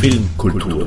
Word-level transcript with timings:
Filmkultur. 0.00 0.84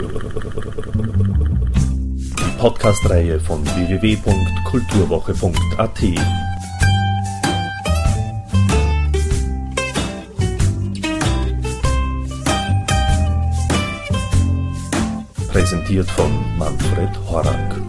Die 2.39 2.57
Podcast-Reihe 2.57 3.39
von 3.41 3.65
www.kulturwoche.at. 3.65 5.99
Präsentiert 15.49 16.09
von 16.11 16.31
Manfred 16.57 17.09
Horak. 17.29 17.81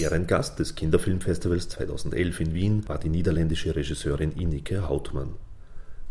Ehrengast 0.00 0.58
des 0.58 0.74
Kinderfilmfestivals 0.74 1.68
2011 1.68 2.40
in 2.40 2.54
Wien 2.54 2.88
war 2.88 2.98
die 2.98 3.10
niederländische 3.10 3.76
Regisseurin 3.76 4.32
Inike 4.32 4.88
Hautmann. 4.88 5.36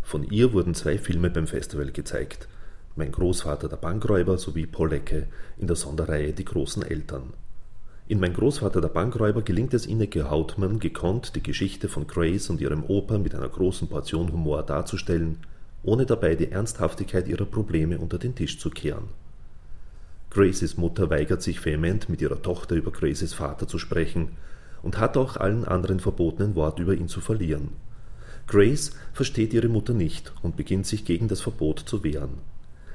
Von 0.02 0.24
ihr 0.24 0.54
wurden 0.54 0.74
zwei 0.74 0.98
Filme 0.98 1.30
beim 1.30 1.48
Festival 1.48 1.92
gezeigt. 1.92 2.48
Mein 2.98 3.14
Großvater 3.14 3.70
der 3.70 3.78
Bankräuber 3.78 4.38
sowie 4.38 4.66
Pollecke 4.66 5.28
in 5.58 5.68
der 5.68 5.78
Sonderreihe 5.78 6.34
Die 6.34 6.44
großen 6.44 6.84
Eltern. 6.84 7.32
In 8.10 8.20
Mein 8.20 8.34
Großvater 8.34 8.82
der 8.82 8.90
Bankräuber 8.90 9.44
gelingt 9.44 9.74
es 9.74 9.86
Ineke 9.86 10.30
Hautmann 10.30 10.80
gekonnt, 10.80 11.34
die 11.38 11.42
Geschichte 11.42 11.88
von 11.88 12.06
Grace 12.06 12.50
und 12.50 12.60
ihrem 12.60 12.84
Opa 12.84 13.18
mit 13.18 13.34
einer 13.34 13.48
großen 13.48 13.88
Portion 13.88 14.34
Humor 14.34 14.64
darzustellen, 14.64 15.38
ohne 15.84 16.06
dabei 16.06 16.36
die 16.36 16.52
Ernsthaftigkeit 16.52 17.30
ihrer 17.30 17.46
Probleme 17.46 17.98
unter 17.98 18.18
den 18.18 18.36
Tisch 18.36 18.60
zu 18.60 18.70
kehren. 18.70 19.06
Graces 20.30 20.76
Mutter 20.76 21.10
weigert 21.10 21.42
sich 21.42 21.64
vehement, 21.66 22.10
mit 22.10 22.22
ihrer 22.22 22.42
Tochter 22.42 22.76
über 22.76 22.92
Graces 22.92 23.34
Vater 23.34 23.70
zu 23.70 23.80
sprechen 23.80 24.32
und 24.84 25.00
hat 25.00 25.16
auch 25.16 25.38
allen 25.38 25.64
anderen 25.64 26.02
verboten, 26.02 26.44
ein 26.44 26.56
Wort 26.56 26.80
über 26.80 26.94
ihn 26.94 27.08
zu 27.08 27.22
verlieren. 27.22 27.70
Grace 28.48 28.92
versteht 29.14 29.54
ihre 29.54 29.70
Mutter 29.70 29.94
nicht 29.94 30.34
und 30.42 30.58
beginnt 30.58 30.88
sich 30.88 31.06
gegen 31.06 31.30
das 31.30 31.40
Verbot 31.40 31.80
zu 31.80 32.04
wehren. 32.04 32.51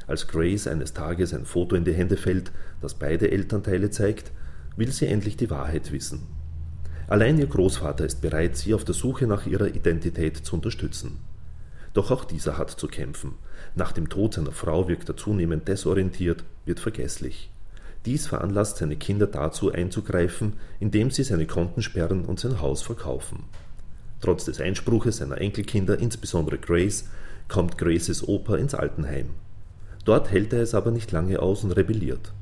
Als 0.07 0.29
Grace 0.29 0.69
eines 0.69 0.93
Tages 0.93 1.35
ein 1.35 1.45
Foto 1.45 1.75
in 1.75 1.85
die 1.85 1.93
Hände 1.95 2.17
fällt, 2.17 2.53
das 2.81 2.95
beide 2.95 3.31
Elternteile 3.31 3.91
zeigt, 3.91 4.31
will 4.77 4.93
sie 4.93 5.07
endlich 5.07 5.37
die 5.37 5.51
Wahrheit 5.51 5.91
wissen. 5.91 6.23
Allein 7.09 7.39
ihr 7.39 7.47
Großvater 7.47 8.05
ist 8.05 8.21
bereit, 8.21 8.57
sie 8.57 8.75
auf 8.75 8.85
der 8.85 8.95
Suche 8.95 9.27
nach 9.27 9.47
ihrer 9.47 9.69
Identität 9.69 10.37
zu 10.37 10.57
unterstützen. 10.57 11.19
Doch 11.93 12.11
auch 12.11 12.25
dieser 12.25 12.59
hat 12.59 12.71
zu 12.71 12.89
kämpfen. 12.89 13.35
Nach 13.75 13.93
dem 13.93 14.09
Tod 14.09 14.35
seiner 14.35 14.53
Frau 14.53 14.89
wirkt 14.89 15.09
er 15.09 15.17
zunehmend 15.17 15.67
desorientiert, 15.67 16.45
wird 16.65 16.79
vergesslich. 16.79 17.51
Dies 18.05 18.27
veranlasst 18.27 18.77
seine 18.77 18.97
Kinder 18.97 19.27
dazu 19.27 19.73
einzugreifen, 19.73 20.55
indem 20.79 21.11
sie 21.11 21.25
seine 21.25 21.47
Konten 21.47 21.83
sperren 21.83 22.25
und 22.25 22.39
sein 22.39 22.61
Haus 22.61 22.83
verkaufen. 22.83 23.45
Trotz 24.21 24.45
des 24.45 24.61
Einspruches 24.61 25.19
seiner 25.19 25.41
Enkelkinder, 25.41 25.99
insbesondere 25.99 26.59
Grace, 26.59 27.09
kommt 27.49 27.79
Graces 27.79 28.27
Opa 28.27 28.57
ins 28.57 28.75
Altenheim. 28.75 29.31
Dort 30.07 30.31
hält 30.31 30.53
er 30.53 30.63
es 30.63 30.73
aber 30.73 30.93
nicht 30.93 31.11
lange 31.13 31.41
aus 31.41 31.65
und 31.65 31.73
rebelliert. 31.73 32.33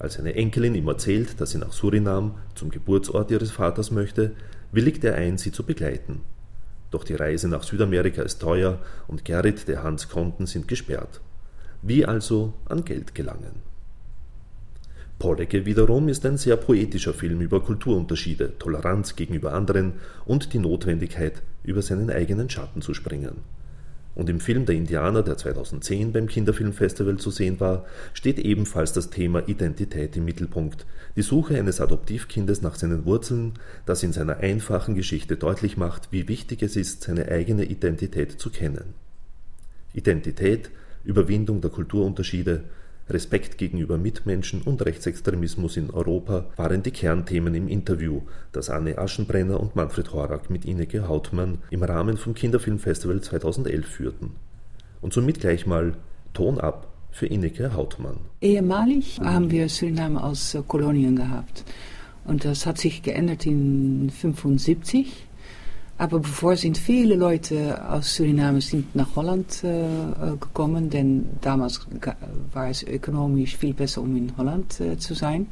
Als 0.00 0.14
seine 0.14 0.34
Enkelin 0.34 0.74
ihm 0.74 0.88
erzählt, 0.88 1.40
dass 1.40 1.52
sie 1.52 1.58
nach 1.58 1.72
Surinam, 1.72 2.34
zum 2.56 2.70
Geburtsort 2.70 3.30
ihres 3.30 3.52
Vaters 3.52 3.92
möchte, 3.92 4.32
willigt 4.72 5.04
er 5.04 5.14
ein, 5.14 5.38
sie 5.38 5.52
zu 5.52 5.62
begleiten. 5.62 6.22
Doch 6.90 7.04
die 7.04 7.14
Reise 7.14 7.48
nach 7.48 7.62
Südamerika 7.62 8.22
ist 8.22 8.40
teuer 8.40 8.80
und 9.06 9.24
Gerrit, 9.24 9.68
der 9.68 9.84
Hans 9.84 10.08
Konten 10.08 10.46
sind 10.46 10.66
gesperrt. 10.66 11.20
Wie 11.82 12.04
also 12.04 12.52
an 12.66 12.84
Geld 12.84 13.14
gelangen? 13.14 13.62
Polecke 15.20 15.64
wiederum 15.66 16.08
ist 16.08 16.26
ein 16.26 16.36
sehr 16.36 16.56
poetischer 16.56 17.14
Film 17.14 17.40
über 17.40 17.62
Kulturunterschiede, 17.62 18.58
Toleranz 18.58 19.14
gegenüber 19.14 19.52
anderen 19.52 19.94
und 20.24 20.52
die 20.52 20.58
Notwendigkeit, 20.58 21.42
über 21.62 21.80
seinen 21.80 22.10
eigenen 22.10 22.50
Schatten 22.50 22.82
zu 22.82 22.92
springen. 22.92 23.36
Und 24.14 24.30
im 24.30 24.38
Film 24.38 24.64
Der 24.64 24.76
Indianer, 24.76 25.22
der 25.22 25.36
2010 25.36 26.12
beim 26.12 26.28
Kinderfilmfestival 26.28 27.16
zu 27.16 27.30
sehen 27.30 27.58
war, 27.58 27.84
steht 28.12 28.38
ebenfalls 28.38 28.92
das 28.92 29.10
Thema 29.10 29.48
Identität 29.48 30.16
im 30.16 30.24
Mittelpunkt, 30.24 30.86
die 31.16 31.22
Suche 31.22 31.58
eines 31.58 31.80
Adoptivkindes 31.80 32.62
nach 32.62 32.76
seinen 32.76 33.04
Wurzeln, 33.04 33.54
das 33.86 34.02
in 34.02 34.12
seiner 34.12 34.36
einfachen 34.36 34.94
Geschichte 34.94 35.36
deutlich 35.36 35.76
macht, 35.76 36.12
wie 36.12 36.28
wichtig 36.28 36.62
es 36.62 36.76
ist, 36.76 37.02
seine 37.02 37.28
eigene 37.28 37.64
Identität 37.64 38.32
zu 38.32 38.50
kennen. 38.50 38.94
Identität, 39.94 40.70
Überwindung 41.04 41.60
der 41.60 41.70
Kulturunterschiede, 41.70 42.64
Respekt 43.08 43.58
gegenüber 43.58 43.98
Mitmenschen 43.98 44.62
und 44.62 44.84
Rechtsextremismus 44.84 45.76
in 45.76 45.90
Europa 45.90 46.46
waren 46.56 46.82
die 46.82 46.90
Kernthemen 46.90 47.54
im 47.54 47.68
Interview, 47.68 48.22
das 48.52 48.70
Anne 48.70 48.96
Aschenbrenner 48.96 49.60
und 49.60 49.76
Manfred 49.76 50.12
Horak 50.12 50.48
mit 50.48 50.64
Ineke 50.64 51.06
Hautmann 51.06 51.58
im 51.70 51.82
Rahmen 51.82 52.16
vom 52.16 52.34
Kinderfilmfestival 52.34 53.20
2011 53.20 53.86
führten. 53.86 54.32
Und 55.02 55.12
somit 55.12 55.40
gleich 55.40 55.66
mal 55.66 55.94
Ton 56.32 56.58
ab 56.58 56.88
für 57.10 57.26
Ineke 57.26 57.74
Hautmann. 57.74 58.16
Ehemalig 58.40 59.20
haben 59.20 59.50
wir 59.50 59.68
Suriname 59.68 60.22
als 60.22 60.56
Kolonien 60.66 61.14
gehabt. 61.14 61.64
Und 62.24 62.44
das 62.46 62.64
hat 62.64 62.78
sich 62.78 63.02
geändert 63.02 63.44
in 63.44 64.10
1975. 64.10 65.26
Aber 65.96 66.18
bevor 66.18 66.56
sind 66.56 66.76
viele 66.76 67.14
Leute 67.14 67.88
aus 67.88 68.16
Suriname 68.16 68.60
sind 68.60 68.96
nach 68.96 69.14
Holland 69.14 69.62
äh, 69.62 70.36
gekommen, 70.40 70.90
denn 70.90 71.26
damals 71.40 71.86
war 72.52 72.68
es 72.68 72.82
ökonomisch 72.82 73.56
viel 73.56 73.74
besser, 73.74 74.02
um 74.02 74.16
in 74.16 74.36
Holland 74.36 74.80
äh, 74.80 74.98
zu 74.98 75.14
sein. 75.14 75.46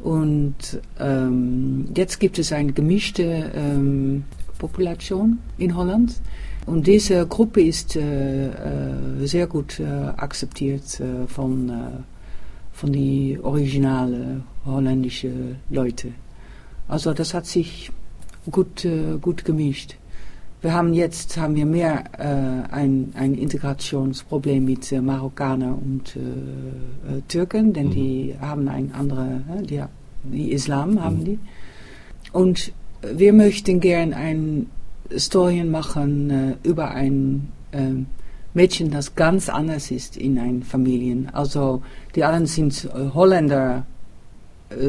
Und 0.00 0.56
ähm, 0.98 1.86
jetzt 1.96 2.18
gibt 2.18 2.38
es 2.40 2.52
eine 2.52 2.72
gemischte 2.72 3.52
ähm, 3.54 4.24
Population 4.58 5.38
in 5.56 5.76
Holland. 5.76 6.20
Und 6.66 6.86
diese 6.86 7.26
Gruppe 7.26 7.62
ist 7.62 7.94
äh, 7.94 8.48
äh 8.48 9.26
sehr 9.26 9.46
gut 9.46 9.78
äh, 9.78 9.84
akzeptiert 9.84 10.98
äh, 10.98 11.28
von, 11.28 11.70
von 12.72 12.92
den 12.92 13.40
originalen 13.40 14.42
holländischen 14.66 15.56
Leuten. 15.70 16.14
Also 16.88 17.14
das 17.14 17.34
hat 17.34 17.46
sich 17.46 17.90
gut, 18.50 18.84
äh, 18.84 19.18
gut 19.20 19.44
gemischt. 19.44 19.96
Wir 20.64 20.72
haben 20.72 20.94
jetzt 20.94 21.36
haben 21.36 21.56
wir 21.56 21.66
mehr 21.66 22.04
äh, 22.18 22.72
ein, 22.72 23.12
ein 23.16 23.34
Integrationsproblem 23.34 24.64
mit 24.64 24.90
äh, 24.92 25.02
Marokkaner 25.02 25.76
und 25.76 26.16
äh, 26.16 26.20
äh 26.20 27.20
Türken, 27.28 27.74
denn 27.74 27.88
mhm. 27.88 27.90
die 27.90 28.34
haben 28.40 28.68
ein 28.68 28.90
andere, 28.94 29.42
äh, 29.58 29.62
die, 29.62 29.82
die 30.22 30.52
Islam 30.52 31.04
haben 31.04 31.18
mhm. 31.18 31.24
die. 31.24 31.38
Und 32.32 32.72
wir 33.02 33.34
möchten 33.34 33.80
gern 33.80 34.14
ein 34.14 34.68
Storien 35.14 35.70
machen 35.70 36.56
über 36.62 36.92
ein 36.92 37.48
Mädchen, 38.54 38.90
das 38.90 39.14
ganz 39.14 39.50
anders 39.50 39.90
ist 39.90 40.16
in 40.16 40.38
ein 40.38 40.62
Familien. 40.62 41.28
Also 41.34 41.82
die 42.14 42.24
anderen 42.24 42.46
sind 42.46 42.88
Holländer 43.12 43.84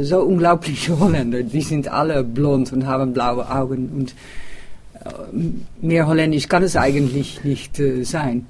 so 0.01 0.21
unglaubliche 0.21 0.99
Holländer. 0.99 1.43
Die 1.43 1.61
sind 1.61 1.87
alle 1.87 2.23
blond 2.23 2.71
und 2.73 2.85
haben 2.85 3.13
blaue 3.13 3.49
Augen. 3.49 3.89
Und 3.89 4.15
äh, 5.03 5.85
mehr 5.85 6.07
holländisch 6.07 6.47
kann 6.47 6.63
es 6.63 6.75
eigentlich 6.75 7.43
nicht 7.43 7.79
äh, 7.79 8.03
sein. 8.03 8.45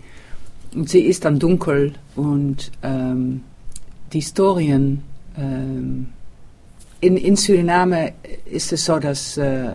Und 0.74 0.90
sie 0.90 1.01
ist 1.01 1.25
dann 1.25 1.40
dunkel 1.40 1.94
und 2.16 2.72
ähm, 2.84 3.41
die 4.12 4.19
Historien. 4.19 5.03
Ähm, 5.38 6.07
in, 7.01 7.18
in 7.18 7.35
Suriname 7.35 8.13
ist 8.45 8.74
es 8.74 8.85
so, 8.85 9.00
dass 9.00 9.38
äh, 9.38 9.68
äh 9.68 9.74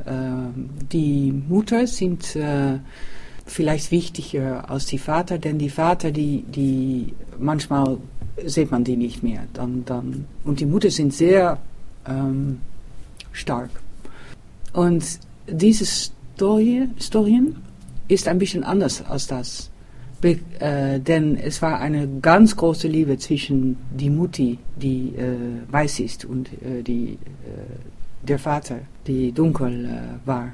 die 0.90 1.32
Mutter 1.32 1.86
sind 1.86 2.34
äh, 2.34 2.78
vielleicht 3.46 3.90
wichtiger 3.90 4.68
als 4.70 4.86
die 4.86 4.98
Vater, 4.98 5.38
denn 5.38 5.58
die 5.58 5.70
Vater, 5.70 6.10
die, 6.10 6.42
die 6.42 7.14
manchmal 7.38 7.98
sieht 8.46 8.70
man 8.70 8.84
die 8.84 8.96
nicht 8.96 9.22
mehr. 9.22 9.42
Dann, 9.52 9.84
dann, 9.84 10.24
und 10.44 10.60
die 10.60 10.66
Mutter 10.66 10.90
sind 10.90 11.12
sehr 11.12 11.58
ähm, 12.06 12.60
stark. 13.32 13.70
Und 14.72 15.04
diese 15.46 15.84
Story, 15.84 16.88
Storien 16.98 17.56
ist 18.08 18.28
ein 18.28 18.38
bisschen 18.38 18.64
anders 18.64 19.04
als 19.06 19.26
das. 19.26 19.70
Be 20.20 20.38
äh, 20.58 21.00
denn 21.00 21.36
es 21.36 21.62
war 21.62 21.78
eine 21.80 22.06
ganz 22.20 22.54
große 22.54 22.86
Liebe 22.88 23.16
zwischen 23.16 23.78
die 23.90 24.10
Mutti, 24.10 24.58
die 24.76 25.14
äh, 25.16 25.72
weiß 25.72 26.00
ist, 26.00 26.26
und 26.26 26.48
äh, 26.62 26.82
die, 26.82 27.12
äh, 27.12 28.26
der 28.28 28.38
Vater, 28.38 28.80
die 29.06 29.32
dunkel 29.32 29.86
äh, 29.86 30.26
war. 30.26 30.52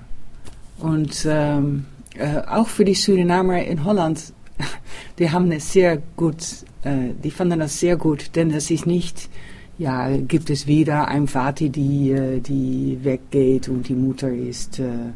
Und 0.79 1.27
ähm, 1.29 1.87
äh, 2.17 2.39
auch 2.47 2.69
für 2.69 2.85
die 2.85 2.95
Surinamer 2.95 3.65
in 3.65 3.83
Holland, 3.83 4.33
die 5.19 5.31
haben 5.31 5.53
es 5.53 5.73
sehr 5.73 6.03
gut 6.17 6.65
äh, 6.87 7.15
die 7.23 7.31
fanden 7.31 7.59
das 7.59 7.81
sehr 7.81 7.97
gut, 7.97 8.31
denn 8.37 8.51
es 8.53 8.71
ist 8.71 8.87
nicht, 8.87 9.29
ja, 9.79 10.17
gibt 10.17 10.51
es 10.51 10.67
wieder 10.67 11.09
ein 11.09 11.27
Vater, 11.27 11.69
die, 11.69 12.13
äh, 12.13 12.41
die 12.41 12.99
weggeht 13.03 13.69
und 13.69 13.89
die 13.89 13.95
Mutter 13.95 14.31
ist, 14.31 14.79
äh, 14.79 15.13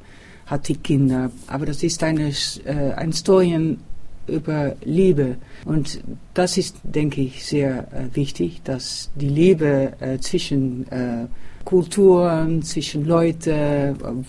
hat 0.46 0.68
die 0.68 0.76
Kinder. 0.76 1.30
Aber 1.46 1.66
das 1.66 1.82
ist 1.82 2.02
eine, 2.02 2.32
äh, 2.64 2.92
ein 2.96 3.12
Storien 3.12 3.78
über 4.26 4.74
Liebe. 4.84 5.36
Und 5.64 6.02
das 6.34 6.58
ist, 6.58 6.76
denke 6.82 7.20
ich, 7.20 7.44
sehr 7.44 7.88
äh, 7.92 8.14
wichtig, 8.14 8.60
dass 8.64 9.10
die 9.14 9.28
Liebe 9.28 9.92
äh, 10.00 10.18
zwischen 10.18 10.90
äh, 10.90 11.26
Kulturen, 11.64 12.62
zwischen 12.62 13.04
Leuten, 13.04 14.24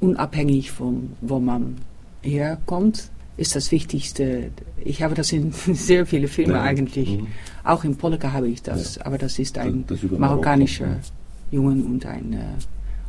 unabhängig 0.00 0.70
von 0.70 1.12
wo 1.22 1.40
man 1.40 1.76
herkommt, 2.22 3.10
ist 3.36 3.56
das 3.56 3.72
Wichtigste. 3.72 4.50
Ich 4.84 5.02
habe 5.02 5.14
das 5.14 5.32
in 5.32 5.52
sehr 5.72 6.06
viele 6.06 6.28
Filmen 6.28 6.52
Ja. 6.54 6.62
eigentlich. 6.62 7.18
Mhm. 7.18 7.26
Auch 7.64 7.84
in 7.84 7.96
Polka 7.96 8.32
habe 8.32 8.48
ich 8.48 8.62
das, 8.62 8.96
Ja. 8.96 9.06
aber 9.06 9.18
das 9.18 9.38
ist 9.38 9.58
ein 9.58 9.84
Das- 9.86 10.00
das 10.00 10.10
marokkanischer 10.10 10.86
Marokko, 10.86 11.06
Jungen 11.50 11.84
und 11.84 12.06
ein 12.06 12.32
äh, 12.32 12.38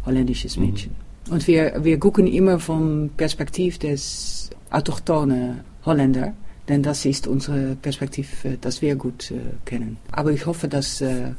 holländisches 0.06 0.58
Mhm. 0.58 0.66
Mädchen. 0.66 0.92
Und 1.30 1.48
wir, 1.48 1.74
wir 1.84 2.00
gucken 2.00 2.28
immer 2.28 2.60
vom 2.60 3.10
Perspektiv 3.18 3.80
des 3.80 4.50
autochthonen 4.72 5.62
Holländer, 5.86 6.34
denn 6.68 6.82
das 6.84 7.06
ist 7.06 7.28
unsere 7.28 7.76
Perspektiv, 7.76 8.46
äh, 8.46 8.58
das 8.62 8.82
wir 8.82 8.96
gut 8.96 9.32
äh, 9.32 9.36
kennen. 9.66 9.98
Aber 10.12 10.32
ich 10.32 10.46
hoffe, 10.46 10.68
dass, 10.68 11.02
äh, 11.02 11.32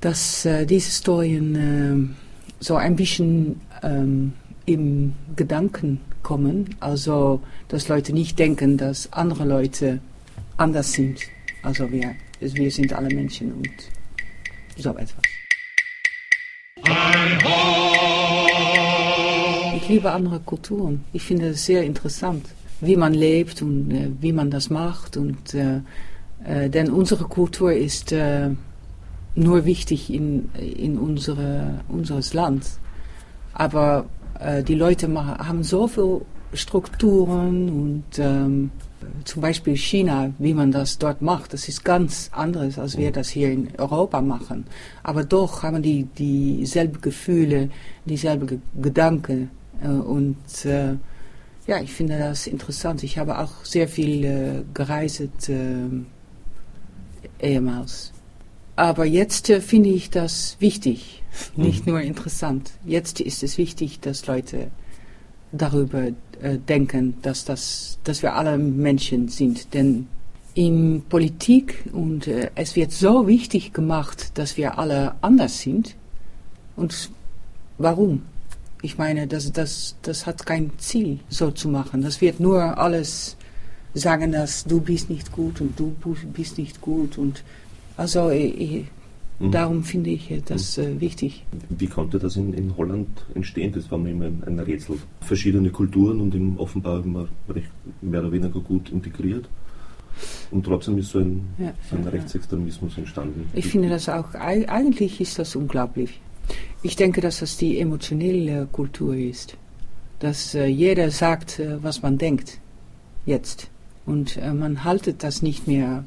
dass 0.00 0.44
äh, 0.44 0.66
diese 0.66 0.90
Storien 0.90 1.54
äh, 1.54 2.64
so 2.64 2.76
ein 2.76 2.96
bisschen 2.96 3.60
ähm, 3.82 4.32
im 4.66 5.14
Gedanken 5.36 6.00
kommen, 6.22 6.74
also 6.80 7.40
dass 7.68 7.88
Leute 7.88 8.12
nicht 8.12 8.38
denken, 8.38 8.76
dass 8.76 9.12
andere 9.12 9.44
Leute 9.44 10.00
anders 10.56 10.92
sind. 10.92 11.20
Also 11.62 11.90
wir, 11.90 12.14
wir 12.40 12.70
sind 12.70 12.92
alle 12.92 13.14
Menschen 13.14 13.52
und 13.52 13.70
so 14.76 14.90
etwas. 14.90 15.14
Ich 19.76 19.88
liebe 19.88 20.10
andere 20.10 20.40
Kulturen. 20.40 21.04
Ich 21.12 21.22
finde 21.22 21.48
es 21.48 21.66
sehr 21.66 21.84
interessant, 21.84 22.46
wie 22.80 22.96
man 22.96 23.14
lebt 23.14 23.62
und 23.62 23.90
äh, 23.90 24.10
wie 24.20 24.32
man 24.32 24.50
das 24.50 24.70
macht. 24.70 25.16
Und, 25.16 25.54
äh, 25.54 25.80
äh, 26.44 26.70
denn 26.70 26.90
unsere 26.90 27.24
Kultur 27.24 27.72
ist 27.72 28.12
äh, 28.12 28.50
nur 29.34 29.64
wichtig 29.64 30.12
in, 30.12 30.50
in 30.54 30.98
unsere, 30.98 31.80
unseres 31.88 32.34
Land. 32.34 32.66
Aber 33.52 34.06
äh, 34.44 34.62
die 34.62 34.74
Leute 34.74 35.08
ma- 35.08 35.38
haben 35.48 35.62
so 35.62 35.86
viele 35.88 36.20
Strukturen 36.52 37.68
und 37.68 38.04
ähm, 38.18 38.70
zum 39.24 39.42
Beispiel 39.42 39.76
China, 39.76 40.32
wie 40.38 40.54
man 40.54 40.72
das 40.72 40.98
dort 40.98 41.20
macht, 41.20 41.52
das 41.52 41.68
ist 41.68 41.84
ganz 41.84 42.30
anderes, 42.32 42.78
als 42.78 42.96
wir 42.96 43.12
das 43.12 43.28
hier 43.28 43.50
in 43.52 43.68
Europa 43.76 44.20
machen. 44.22 44.64
Aber 45.02 45.24
doch 45.24 45.62
haben 45.62 45.82
die 45.82 46.04
dieselben 46.04 47.00
Gefühle, 47.00 47.70
dieselben 48.06 48.46
Ge 48.46 48.58
Gedanken. 48.80 49.50
Äh, 49.82 49.88
und 49.88 50.64
äh, 50.64 50.94
ja, 51.66 51.80
ich 51.82 51.92
finde 51.92 52.18
das 52.18 52.46
interessant. 52.46 53.02
Ich 53.02 53.18
habe 53.18 53.38
auch 53.38 53.64
sehr 53.64 53.88
viel 53.88 54.24
äh, 54.24 54.62
gereist 54.72 55.48
äh, 55.48 55.88
ehemals. 57.40 58.13
Aber 58.76 59.04
jetzt 59.04 59.50
äh, 59.50 59.60
finde 59.60 59.90
ich 59.90 60.10
das 60.10 60.56
wichtig, 60.58 61.22
nicht 61.56 61.86
nur 61.86 62.00
interessant. 62.00 62.72
Jetzt 62.84 63.20
ist 63.20 63.42
es 63.42 63.58
wichtig, 63.58 64.00
dass 64.00 64.26
Leute 64.26 64.70
darüber 65.52 66.08
äh, 66.42 66.58
denken, 66.58 67.16
dass, 67.22 67.44
das, 67.44 67.98
dass 68.04 68.22
wir 68.22 68.34
alle 68.34 68.58
Menschen 68.58 69.28
sind. 69.28 69.74
Denn 69.74 70.08
in 70.54 71.02
Politik 71.08 71.84
und 71.92 72.26
äh, 72.26 72.50
es 72.54 72.76
wird 72.76 72.92
so 72.92 73.26
wichtig 73.26 73.72
gemacht, 73.72 74.38
dass 74.38 74.56
wir 74.56 74.78
alle 74.78 75.14
anders 75.20 75.60
sind. 75.60 75.96
Und 76.76 77.10
warum? 77.78 78.22
Ich 78.82 78.98
meine, 78.98 79.26
das, 79.26 79.52
das, 79.52 79.96
das 80.02 80.26
hat 80.26 80.46
kein 80.46 80.72
Ziel, 80.78 81.20
so 81.28 81.50
zu 81.50 81.68
machen. 81.68 82.02
Das 82.02 82.20
wird 82.20 82.38
nur 82.38 82.78
alles 82.78 83.36
sagen, 83.94 84.32
dass 84.32 84.64
du 84.64 84.80
bist 84.80 85.08
nicht 85.08 85.32
gut 85.32 85.60
und 85.60 85.78
du 85.78 85.94
bist 86.32 86.58
nicht 86.58 86.80
gut. 86.80 87.16
Und 87.16 87.42
also 87.96 88.30
ich, 88.30 88.60
ich, 88.60 88.84
Mhm. 89.40 89.50
darum 89.50 89.82
finde 89.82 90.10
ich 90.10 90.30
äh, 90.30 90.40
das 90.46 90.78
äh, 90.78 91.00
wichtig. 91.00 91.44
Wie 91.68 91.88
konnte 91.88 92.20
das 92.20 92.36
in, 92.36 92.54
in 92.54 92.76
Holland 92.76 93.08
entstehen? 93.34 93.72
Das 93.72 93.90
war 93.90 93.98
mir 93.98 94.10
immer 94.10 94.26
ein, 94.26 94.60
Rätsel. 94.60 94.96
Verschiedene 95.22 95.70
Kulturen 95.70 96.20
und 96.20 96.36
im 96.36 96.56
offenbar 96.56 97.02
immer 97.04 97.26
recht, 97.48 97.68
mehr 98.00 98.20
oder 98.20 98.30
weniger 98.30 98.60
gut 98.60 98.90
integriert. 98.90 99.48
Und 100.52 100.64
trotzdem 100.64 100.98
ist 100.98 101.10
so 101.10 101.18
ein, 101.18 101.42
Ja, 101.58 101.74
so 101.90 101.96
ein 101.96 102.04
ja. 102.04 102.10
Rechtsextremismus 102.10 102.96
entstanden. 102.96 103.48
Ich 103.54 103.66
finde 103.66 103.88
das 103.88 104.08
auch, 104.08 104.34
eig- 104.34 104.66
eigentlich 104.68 105.20
ist 105.20 105.36
das 105.40 105.56
unglaublich. 105.56 106.20
Ich 106.84 106.94
denke, 106.94 107.20
dass 107.20 107.40
das 107.40 107.56
die 107.56 107.80
emotionelle 107.80 108.66
Kultur 108.70 109.16
ist. 109.16 109.56
Dass 110.20 110.54
äh, 110.54 110.66
jeder 110.66 111.10
sagt, 111.10 111.58
äh, 111.58 111.82
was 111.82 112.02
man 112.02 112.18
denkt. 112.18 112.60
Jetzt. 113.26 113.68
Und 114.06 114.36
äh, 114.36 114.52
man 114.54 114.84
haltet 114.84 115.24
das 115.24 115.42
nicht 115.42 115.66
mehr. 115.66 116.04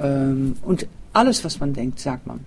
Ähm, 0.00 0.54
und 0.62 0.86
alles, 1.12 1.44
was 1.44 1.60
man 1.60 1.72
denkt, 1.72 1.98
sagt 2.00 2.26
man. 2.26 2.40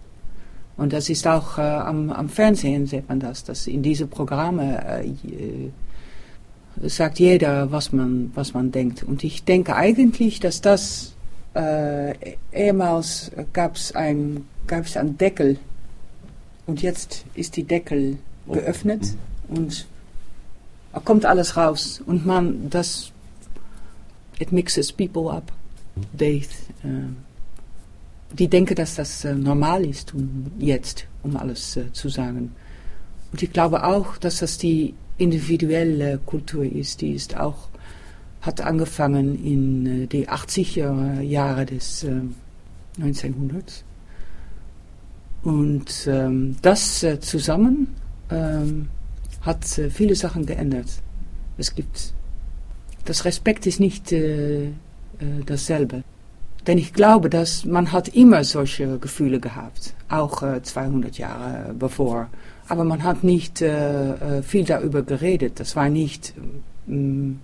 Und 0.77 0.91
das 0.91 1.09
ist 1.09 1.25
auch 1.27 1.57
äh, 1.57 1.61
am, 1.61 2.09
am 2.09 2.27
Fernsehen, 2.29 2.85
sieht 2.85 3.07
man 3.07 3.19
das, 3.19 3.43
dass 3.43 3.67
in 3.67 3.81
diese 3.81 4.07
Programme 4.07 4.83
äh, 4.85 5.05
je- 5.23 5.69
sagt 6.81 7.19
jeder, 7.19 7.71
was 7.71 7.93
man, 7.93 8.31
was 8.35 8.53
man 8.53 8.71
denkt. 8.71 9.03
Und 9.03 9.23
ich 9.23 9.45
denke 9.45 9.75
eigentlich, 9.75 10.39
dass 10.41 10.59
das 10.59 11.13
äh, 11.55 12.13
ehemals 12.51 13.31
gab 13.53 13.77
es 13.77 13.95
ein, 13.95 14.45
einen 14.67 15.17
Deckel 15.17 15.57
und 16.65 16.81
jetzt 16.81 17.23
ist 17.35 17.55
die 17.55 17.63
Deckel 17.63 18.17
geöffnet 18.51 19.15
und 19.47 19.87
da 20.91 20.99
kommt 20.99 21.25
alles 21.25 21.55
raus 21.55 22.01
und 22.05 22.25
man 22.25 22.69
das 22.69 23.11
it 24.39 24.51
mixes 24.51 24.91
people 24.91 25.31
up. 25.31 25.51
They, 26.17 26.43
äh, 26.83 26.87
die 28.33 28.47
denken, 28.47 28.75
dass 28.75 28.95
das 28.95 29.25
äh, 29.25 29.33
normal 29.35 29.85
ist 29.85 30.13
um, 30.13 30.51
jetzt, 30.59 31.07
um 31.23 31.37
alles 31.37 31.77
äh, 31.77 31.91
zu 31.93 32.09
sagen. 32.09 32.53
Und 33.31 33.43
ich 33.43 33.51
glaube 33.51 33.83
auch, 33.83 34.17
dass 34.17 34.39
das 34.39 34.57
die 34.57 34.93
individuelle 35.17 36.19
Kultur 36.25 36.65
ist, 36.65 37.01
die 37.01 37.11
ist 37.11 37.37
auch 37.37 37.69
hat 38.41 38.61
angefangen 38.61 39.43
in 39.43 40.03
äh, 40.03 40.07
die 40.07 40.29
80er 40.29 41.21
Jahre 41.21 41.65
des 41.65 42.03
äh, 42.03 42.21
1900. 42.97 43.83
Und 45.43 46.07
ähm, 46.07 46.55
das 46.61 47.03
äh, 47.03 47.19
zusammen 47.19 47.95
ähm, 48.29 48.87
hat 49.41 49.77
äh, 49.77 49.89
viele 49.89 50.15
Sachen 50.15 50.45
geändert. 50.45 50.87
Es 51.57 51.73
gibt 51.75 52.13
das 53.05 53.23
Respekt 53.23 53.67
ist 53.67 53.79
nicht 53.79 54.11
äh, 54.11 54.71
dasselbe. 55.45 56.03
Denn 56.67 56.77
ich 56.77 56.93
glaube, 56.93 57.29
dass 57.29 57.65
man 57.65 57.91
hat 57.91 58.07
immer 58.09 58.43
solche 58.43 58.97
Gefühle 58.97 59.39
gehabt, 59.39 59.93
auch 60.09 60.41
äh, 60.41 60.61
200 60.63 61.17
Jahre 61.17 61.73
bevor. 61.77 62.27
Aber 62.67 62.83
man 62.83 63.03
hat 63.03 63.23
nicht 63.23 63.61
äh, 63.61 64.39
äh, 64.39 64.41
viel 64.41 64.65
darüber 64.65 65.03
geredet. 65.03 65.59
Das 65.59 65.75
war 65.75 65.89
nicht 65.89 66.33
ähm, 66.87 67.39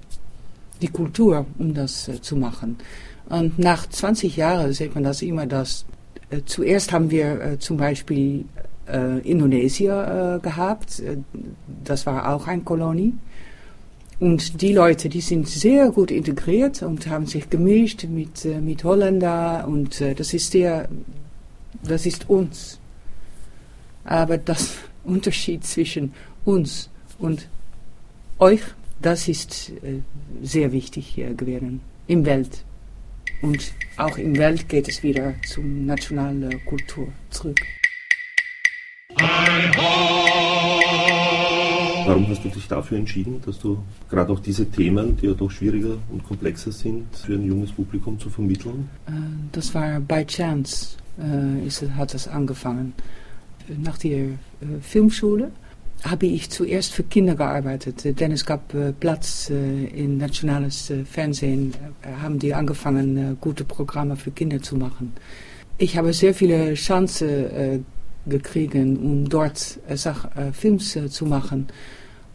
die 0.82 0.88
Kultur, 0.88 1.46
um 1.60 1.74
das 1.74 2.08
äh, 2.08 2.20
zu 2.22 2.36
machen. 2.36 2.78
Und 3.30 3.60
nach 3.60 3.88
20 3.88 4.36
Jahren 4.36 4.74
sieht 4.74 4.96
man 4.96 5.04
das 5.04 5.22
immer, 5.22 5.46
dass 5.46 5.86
äh, 6.32 6.42
zuerst 6.46 6.92
haben 6.92 7.12
wir 7.12 7.42
äh, 7.42 7.60
zum 7.60 7.78
Beispiel 7.78 8.46
Indonesier 9.24 10.40
äh, 10.42 10.44
gehabt. 10.44 11.02
Das 11.86 12.06
war 12.06 12.34
auch 12.34 12.48
eine 12.48 12.64
Kolonie. 12.64 13.14
Und 14.22 14.62
die 14.62 14.72
Leute, 14.72 15.10
die 15.10 15.20
sind 15.20 15.48
sehr 15.48 15.90
gut 15.90 16.12
integriert 16.12 16.84
und 16.84 17.08
haben 17.08 17.26
sich 17.26 17.50
gemischt 17.50 18.04
mit, 18.04 18.46
äh, 18.46 18.62
mit 18.62 18.84
Holländer 18.84 19.68
und 19.68 20.00
äh, 20.00 20.14
das 20.14 20.36
ist 20.36 20.52
sehr, 20.52 20.88
das 21.82 22.06
ist 22.06 22.30
uns. 22.30 22.80
Aber 24.04 24.38
das 24.38 24.76
Unterschied 25.04 25.66
zwischen 25.66 26.14
uns 26.46 26.92
und 27.18 27.48
euch, 28.38 28.62
das 29.02 29.28
ist 29.28 29.72
äh, 29.82 30.02
sehr 30.44 30.72
wichtig 30.72 31.16
gewesen 31.16 31.82
im 32.06 32.24
Welt. 32.24 32.64
Und 33.42 33.74
auch 33.98 34.20
im 34.20 34.38
Welt 34.38 34.70
geht 34.70 34.88
es 34.88 35.02
wieder 35.02 35.34
zum 35.48 35.88
nationalen 35.88 36.64
Kultur 36.66 37.08
zurück. 37.32 37.60
Warum 42.06 42.28
hast 42.30 42.44
du 42.44 42.50
dich 42.50 42.68
dafür 42.68 42.98
entschieden, 42.98 43.42
dass 43.46 43.60
du 43.60 43.78
gerade 44.10 44.32
auch 44.32 44.40
diese 44.40 44.66
Themen, 44.70 45.18
die 45.18 45.28
ja 45.28 45.34
doch 45.34 45.52
schwieriger 45.52 45.98
und 46.10 46.24
komplexer 46.24 46.72
sind, 46.72 47.06
für 47.16 47.34
ein 47.34 47.46
junges 47.46 47.72
Publikum 47.72 48.20
zu 48.20 48.30
vermitteln? 48.30 48.90
Äh, 49.08 49.12
das 49.52 49.74
war 49.74 50.00
by 50.00 50.26
chance, 50.26 50.98
äh, 51.20 51.66
ist, 51.66 51.84
hat 51.96 52.14
das 52.14 52.28
angefangen. 52.28 52.94
Nach 53.84 53.98
der 53.98 54.18
äh, 54.18 54.36
Filmschule 54.82 55.52
habe 56.04 56.26
ich 56.26 56.50
zuerst 56.50 56.94
für 56.94 57.04
Kinder 57.04 57.36
gearbeitet, 57.36 58.20
denn 58.20 58.32
es 58.32 58.44
gab 58.44 58.74
Platz 59.00 59.52
in 59.52 60.18
nationales 60.18 60.92
Fernsehen, 61.06 61.76
haben 62.20 62.40
die 62.40 62.56
angefangen, 62.56 63.38
gute 63.40 63.64
Programme 63.64 64.16
für 64.16 64.32
Kinder 64.32 64.60
zu 64.64 64.78
machen. 64.78 65.14
Ich 65.78 65.98
habe 65.98 66.12
sehr 66.14 66.34
viele 66.34 66.74
Chancen 66.74 67.86
gekriegt, 68.26 68.76
um 68.76 69.28
dort 69.28 69.80
äh, 69.88 69.98
Sach, 69.98 70.26
äh, 70.36 70.52
Films 70.52 70.96
äh, 70.96 71.10
zu 71.10 71.26
machen. 71.26 71.68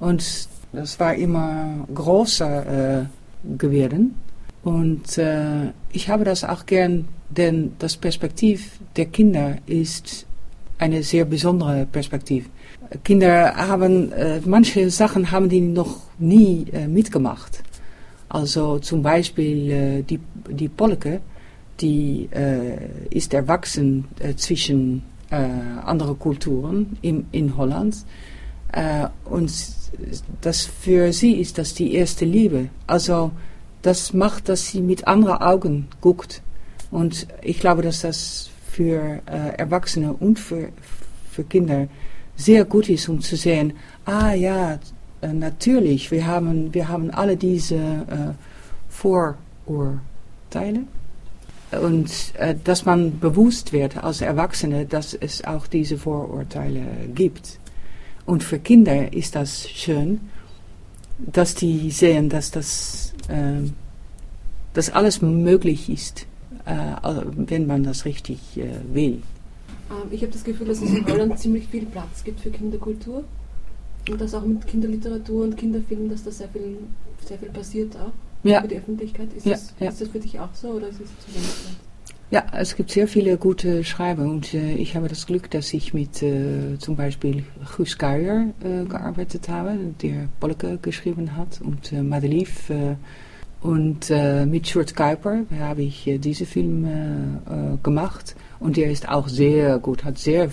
Und 0.01 0.49
das 0.73 1.01
war 1.01 1.15
immer 1.15 1.87
größer 1.95 3.09
geworden. 3.57 4.15
Und 4.63 5.17
äh, 5.17 5.71
ich 5.93 6.09
habe 6.09 6.25
das 6.25 6.45
auch 6.45 6.67
gern, 6.67 7.07
denn 7.31 7.73
das 7.79 7.97
Perspektiv 7.97 8.81
der 8.97 9.07
Kinder 9.07 9.59
ist 9.67 10.27
eine 10.79 11.03
sehr 11.03 11.25
besondere 11.25 11.87
Perspektiv. 11.87 12.51
Kinder 13.05 13.55
haben, 13.57 14.13
äh, 14.13 14.41
manche 14.45 14.91
Sachen 14.91 15.31
haben 15.31 15.49
die 15.49 15.61
noch 15.61 16.01
nie 16.19 16.67
äh, 16.73 16.89
mitgemacht. 16.89 17.63
Also 18.29 18.81
zum 18.81 19.03
Beispiel 19.03 20.03
die, 20.03 20.19
die 20.51 20.69
Polke, 20.69 21.21
die 21.81 22.29
ist 23.11 23.33
erwachsen 23.33 24.07
zwischen 24.37 25.03
äh, 25.31 25.37
anderen 25.85 26.19
Kulturen 26.19 26.99
in, 27.03 27.27
in 27.33 27.57
Holland. 27.57 27.97
Äh, 28.73 29.09
und 29.25 29.53
das 30.41 30.65
für 30.65 31.13
sie 31.13 31.35
ist 31.35 31.59
das 31.59 31.75
die 31.75 31.95
erste 31.95 32.25
Liebe. 32.25 32.69
Also 32.87 33.31
das 33.83 34.13
macht, 34.13 34.49
dass 34.49 34.69
sie 34.69 34.81
mit 34.81 35.07
anderen 35.07 35.39
Augen 35.39 35.89
guckt. 36.01 36.43
Und 36.91 37.27
ich 37.43 37.61
glaube, 37.61 37.83
dass 37.83 38.01
das 38.03 38.51
für 38.71 39.21
äh, 39.27 39.57
Erwachsene 39.57 40.13
und 40.13 40.39
für, 40.39 40.71
für 41.31 41.45
Kinder 41.45 41.89
sehr 42.37 42.65
gut 42.65 42.89
ist, 42.89 43.09
um 43.09 43.21
zu 43.21 43.37
sehen, 43.37 43.73
ah 44.05 44.33
ja, 44.33 44.79
äh, 45.23 45.33
natürlich, 45.33 46.11
wir 46.11 46.27
haben, 46.27 46.75
wir 46.75 46.89
haben 46.89 47.11
alle 47.11 47.37
diese 47.37 47.77
äh, 47.77 48.35
Vorurteile. 48.89 50.85
Und 51.83 52.11
äh, 52.39 52.55
dass 52.63 52.85
man 52.85 53.19
bewusst 53.19 53.73
wird 53.73 54.03
als 54.03 54.21
Erwachsene, 54.21 54.87
dass 54.87 55.15
es 55.15 55.45
auch 55.45 55.67
diese 55.67 55.99
Vorurteile 55.99 56.85
gibt. 57.15 57.59
Und 58.25 58.43
für 58.43 58.59
Kinder 58.59 59.13
ist 59.13 59.37
das 59.37 59.69
schön, 59.69 60.21
dass 61.19 61.55
die 61.55 61.91
sehen, 61.91 62.29
dass 62.29 62.51
das 62.51 63.15
äh, 63.29 63.71
dass 64.77 64.91
alles 64.91 65.23
möglich 65.23 65.89
ist, 65.89 66.27
äh, 66.67 66.75
wenn 67.35 67.67
man 67.67 67.83
das 67.83 68.05
richtig 68.05 68.39
äh, 68.59 68.69
will. 68.93 69.23
Ähm, 69.91 70.09
ich 70.11 70.21
habe 70.21 70.33
das 70.33 70.45
Gefühl, 70.45 70.67
dass 70.67 70.83
es 70.83 70.91
in 70.91 71.07
Holland 71.07 71.39
ziemlich 71.39 71.67
viel 71.69 71.87
Platz 71.87 72.23
gibt 72.23 72.41
für 72.41 72.51
Kinderkultur 72.51 73.25
und 74.11 74.21
dass 74.21 74.35
auch 74.35 74.45
mit 74.45 74.67
Kinderliteratur 74.67 75.45
und 75.45 75.57
Kinderfilmen, 75.57 76.11
dass 76.11 76.25
da 76.25 76.31
sehr 76.31 76.49
viel, 76.49 76.77
sehr 77.27 77.39
viel 77.39 77.49
passiert 77.49 77.97
auch 77.97 78.13
ja. 78.43 78.61
für 78.63 78.69
die 78.69 78.77
Öffentlichkeit. 78.77 79.33
Ist, 79.33 79.47
ja, 79.47 79.53
das, 79.53 79.75
ja. 79.79 79.89
ist 79.89 80.01
das 80.01 80.09
für 80.09 80.21
dich 80.21 80.39
auch 80.41 80.55
so 80.55 80.69
oder 80.69 80.89
ist 80.89 81.01
es 81.01 81.11
zu 81.25 81.35
wenig? 81.35 81.77
Ja, 82.29 82.45
es 82.53 82.75
gibt 82.75 82.91
sehr 82.91 83.07
viele 83.07 83.37
gute 83.37 83.85
Schreiber 83.85 84.25
und 84.25 84.53
äh, 84.53 84.75
ich 84.75 84.97
habe 84.97 85.07
das 85.07 85.27
Glück, 85.27 85.49
dass 85.49 85.73
ich 85.73 85.95
mit 85.95 86.25
äh, 86.25 86.77
zum 86.77 86.97
Beispiel 86.97 87.45
Guus 87.77 87.97
Kuijer 87.99 88.49
äh, 88.65 88.85
gearbeitet 88.85 89.49
habe, 89.49 89.79
der 90.03 90.29
Polke 90.41 90.79
geschrieben 90.83 91.37
hat 91.37 91.61
und 91.61 91.93
äh, 91.93 92.03
Madelief 92.03 92.69
äh, 92.71 92.97
und 93.61 94.11
äh, 94.11 94.45
mit 94.45 94.67
Short 94.67 94.97
Kuiper 94.97 95.43
habe 95.61 95.83
ich 95.83 96.05
äh, 96.09 96.19
diesen 96.19 96.47
Film 96.47 97.79
gemacht 97.85 98.35
und 98.59 98.77
der 98.77 98.91
ist 98.91 99.09
auch 99.09 99.29
sehr 99.29 99.79
gut, 99.79 100.03
hat 100.03 100.19
sehr 100.19 100.51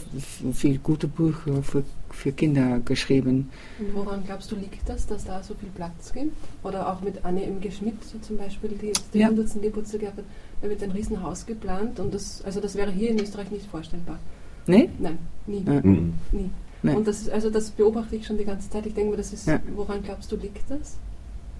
viele 0.53 0.77
gute 0.77 1.07
Bücher 1.07 1.63
für, 1.63 1.83
für 2.13 2.31
Kinder 2.31 2.79
geschrieben. 2.85 3.49
Und 3.79 3.95
woran 3.95 4.23
glaubst 4.23 4.51
du, 4.51 4.55
liegt 4.55 4.87
das, 4.87 5.05
dass 5.05 5.25
da 5.25 5.43
so 5.43 5.53
viel 5.55 5.69
Platz 5.75 6.13
gibt? 6.13 6.35
Oder 6.63 6.91
auch 6.91 7.01
mit 7.01 7.25
Anne 7.25 7.43
M. 7.43 7.59
Geschmidt 7.59 8.03
so 8.03 8.17
zum 8.19 8.37
Beispiel, 8.37 8.71
die 8.81 8.87
jetzt 8.87 9.13
den 9.13 9.21
ja. 9.21 9.27
100. 9.27 9.61
Geburtstag 9.61 10.01
gehabt 10.01 10.17
hat 10.17 10.25
da 10.63 10.69
wird 10.69 10.81
ein 10.81 10.91
Riesenhaus 10.91 11.45
geplant 11.45 11.99
und 11.99 12.13
das, 12.13 12.41
also 12.45 12.61
das 12.61 12.75
wäre 12.75 12.89
hier 12.89 13.11
in 13.11 13.19
Österreich 13.19 13.51
nicht 13.51 13.65
vorstellbar. 13.65 14.17
Nee? 14.65 14.89
Nein, 14.97 15.19
nie. 15.45 15.61
Ja. 15.67 15.81
Mhm. 15.83 16.13
nie. 16.31 16.49
Nee. 16.81 16.95
Und 16.95 17.07
das, 17.07 17.29
also 17.29 17.49
das 17.49 17.69
beobachte 17.71 18.15
ich 18.15 18.25
schon 18.25 18.37
die 18.37 18.45
ganze 18.45 18.69
Zeit. 18.69 18.85
Ich 18.85 18.93
denke 18.93 19.11
mir, 19.11 19.17
das 19.17 19.33
ist, 19.33 19.47
ja. 19.47 19.59
woran 19.75 20.01
glaubst 20.01 20.31
du, 20.31 20.37
liegt 20.37 20.69
das? 20.69 20.97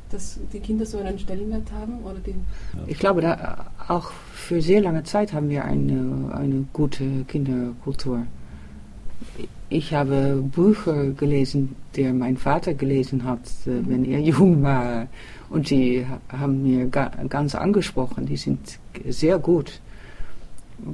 Dass 0.10 0.40
die 0.54 0.60
Kinder 0.60 0.86
so 0.86 1.00
einen 1.00 1.20
Stellenwert 1.20 1.72
haben? 1.72 2.04
Oder 2.04 2.20
die 2.20 2.36
ich 2.88 3.00
glaube, 3.00 3.22
da, 3.22 3.72
auch 3.88 4.12
für 4.34 4.62
sehr 4.62 4.82
lange 4.82 5.04
Zeit 5.04 5.34
haben 5.34 5.50
wir 5.50 5.66
eine, 5.66 6.34
eine 6.34 6.66
gute 6.72 7.26
Kinderkultur. 7.28 8.26
Ich 9.74 9.94
habe 9.94 10.44
Bücher 10.54 11.12
gelesen, 11.12 11.76
die 11.96 12.04
mein 12.12 12.38
Vater 12.38 12.74
gelesen 12.74 13.24
hat, 13.24 13.42
äh, 13.66 13.82
wenn 13.88 14.06
er 14.06 14.20
jung 14.34 14.62
war. 14.64 15.08
Und 15.50 15.70
die 15.70 16.06
haben 16.30 16.64
mir 16.64 16.88
ganz 16.88 17.56
angesprochen, 17.56 18.26
die 18.26 18.38
sind 18.38 18.80
sehr 19.08 19.38
gut. 19.38 19.80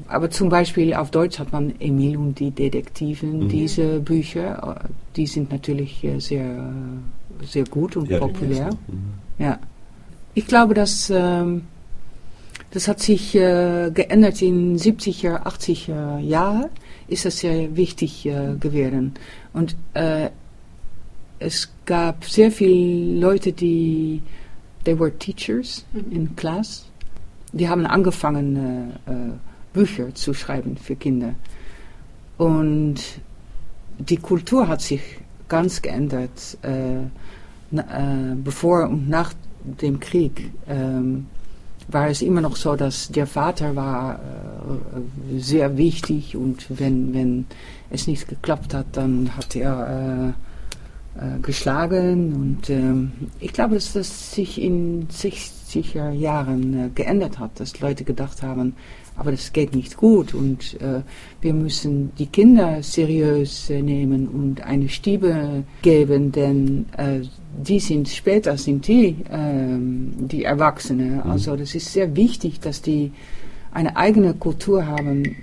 Aber 0.08 0.30
zum 0.30 0.50
Beispiel 0.50 0.94
auf 0.94 1.12
Deutsch 1.12 1.40
hat 1.40 1.52
man 1.52 1.74
Emil 1.80 2.18
und 2.18 2.40
die 2.40 2.52
Detektiven, 2.52 3.46
mhm. 3.46 3.50
diese 3.50 4.00
Bücher, 4.00 4.82
die 5.16 5.26
sind 5.26 5.52
natürlich 5.52 6.06
sehr, 6.18 6.74
sehr 7.44 7.64
gut 7.66 7.96
und 7.96 8.10
ja, 8.10 8.20
populär. 8.20 8.70
Mhm. 8.88 9.44
Ja. 9.44 9.60
Ich 10.36 10.46
glaube, 10.46 10.74
dass 10.74 11.10
ähm, 11.10 11.64
das 12.72 12.88
hat 12.88 13.00
sich 13.00 13.34
äh, 13.36 13.90
geändert 13.92 14.42
in 14.42 14.78
70er, 14.78 15.44
80er 15.44 16.20
Jahren, 16.20 16.70
ist 17.10 17.26
das 17.26 17.40
sehr 17.40 17.76
wichtig 17.76 18.26
äh, 18.26 18.56
gewesen. 18.60 19.14
Und 19.54 19.76
äh, 19.94 20.30
es 21.40 21.70
gab 21.86 22.26
sehr 22.26 22.52
viele 22.52 23.20
Leute, 23.20 23.52
die 23.54 24.22
they 24.84 24.98
were 24.98 25.12
teachers 25.12 25.86
mhm. 25.94 26.12
in 26.12 26.36
class. 26.36 26.86
Die 27.52 27.68
haben 27.68 27.86
angefangen, 27.86 29.00
äh, 29.08 29.12
äh, 29.12 29.32
Bücher 29.74 30.14
zu 30.14 30.34
schreiben 30.34 30.78
für 30.78 30.96
Kinder. 30.96 31.34
Und 32.38 32.96
die 33.98 34.18
Kultur 34.18 34.68
hat 34.68 34.82
sich 34.82 35.02
ganz 35.48 35.82
geändert. 35.82 36.58
Äh, 36.62 37.08
na, 37.72 38.32
äh, 38.32 38.36
bevor 38.36 38.88
und 38.88 39.10
nach 39.10 39.34
dem 39.64 40.00
Krieg 40.00 40.52
ähm, 40.68 41.28
war 41.92 42.08
es 42.08 42.22
immer 42.22 42.42
noch 42.42 42.56
so, 42.56 42.76
dass 42.76 43.10
der 43.10 43.28
Vater 43.28 43.76
war 43.76 44.16
äh, 44.16 45.40
sehr 45.40 45.78
wichtig 45.78 46.36
und 46.36 46.66
wenn, 46.70 47.14
wenn 47.14 47.46
es 47.90 48.08
nicht 48.08 48.28
geklappt 48.28 48.74
hat, 48.74 48.86
dann 48.94 49.36
hat 49.36 49.56
er 49.56 50.34
äh, 51.18 51.20
äh, 51.20 51.40
geschlagen. 51.42 52.34
Und 52.34 52.70
ähm, 52.70 53.12
ich 53.40 53.52
glaube, 53.52 53.76
dass 53.76 53.94
das 53.94 54.32
sich 54.32 54.62
in 54.62 55.08
60er 55.10 56.12
Jahren 56.12 56.86
äh, 56.86 56.90
geändert 56.94 57.40
hat, 57.40 57.60
dass 57.60 57.80
Leute 57.80 58.04
gedacht 58.04 58.44
haben, 58.44 58.76
aber 59.20 59.32
das 59.32 59.52
geht 59.52 59.76
nicht 59.76 59.98
gut 59.98 60.34
und 60.34 60.80
äh, 60.82 61.02
wir 61.42 61.54
müssen 61.54 62.16
die 62.16 62.28
Kinder 62.28 62.82
seriös 62.82 63.70
äh, 63.70 63.82
nehmen 63.82 64.30
und 64.30 64.62
eine 64.62 64.88
Stimme 64.88 65.66
geben, 65.82 66.32
denn 66.32 66.86
äh, 66.98 67.20
die 67.58 67.82
sind 67.82 68.08
später 68.08 68.58
sind 68.58 68.88
die 68.88 69.18
ähm, 69.30 70.14
die 70.18 70.46
Erwachsene. 70.46 71.22
Mhm. 71.24 71.32
Also 71.32 71.58
das 71.58 71.76
ist 71.76 71.92
sehr 71.92 72.16
wichtig, 72.16 72.62
dass 72.62 72.82
die 72.82 73.12
eine 73.72 73.98
eigene 73.98 74.34
Kultur 74.34 74.86
haben 74.86 75.36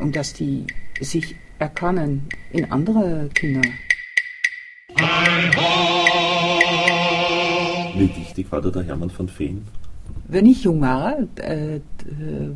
und 0.00 0.16
dass 0.16 0.32
die 0.32 0.64
sich 1.00 1.36
erkennen 1.58 2.28
in 2.50 2.72
andere 2.72 3.28
Kinder. 3.34 3.62
Wie 7.94 8.16
wichtig 8.16 8.50
war 8.50 8.62
da 8.62 8.70
der 8.70 8.84
Hermann 8.84 9.10
von 9.10 9.28
Feen? 9.28 9.66
Wenn 10.28 10.46
ich 10.46 10.64
jung 10.64 10.80
war, 10.82 11.16
äh, 11.36 11.80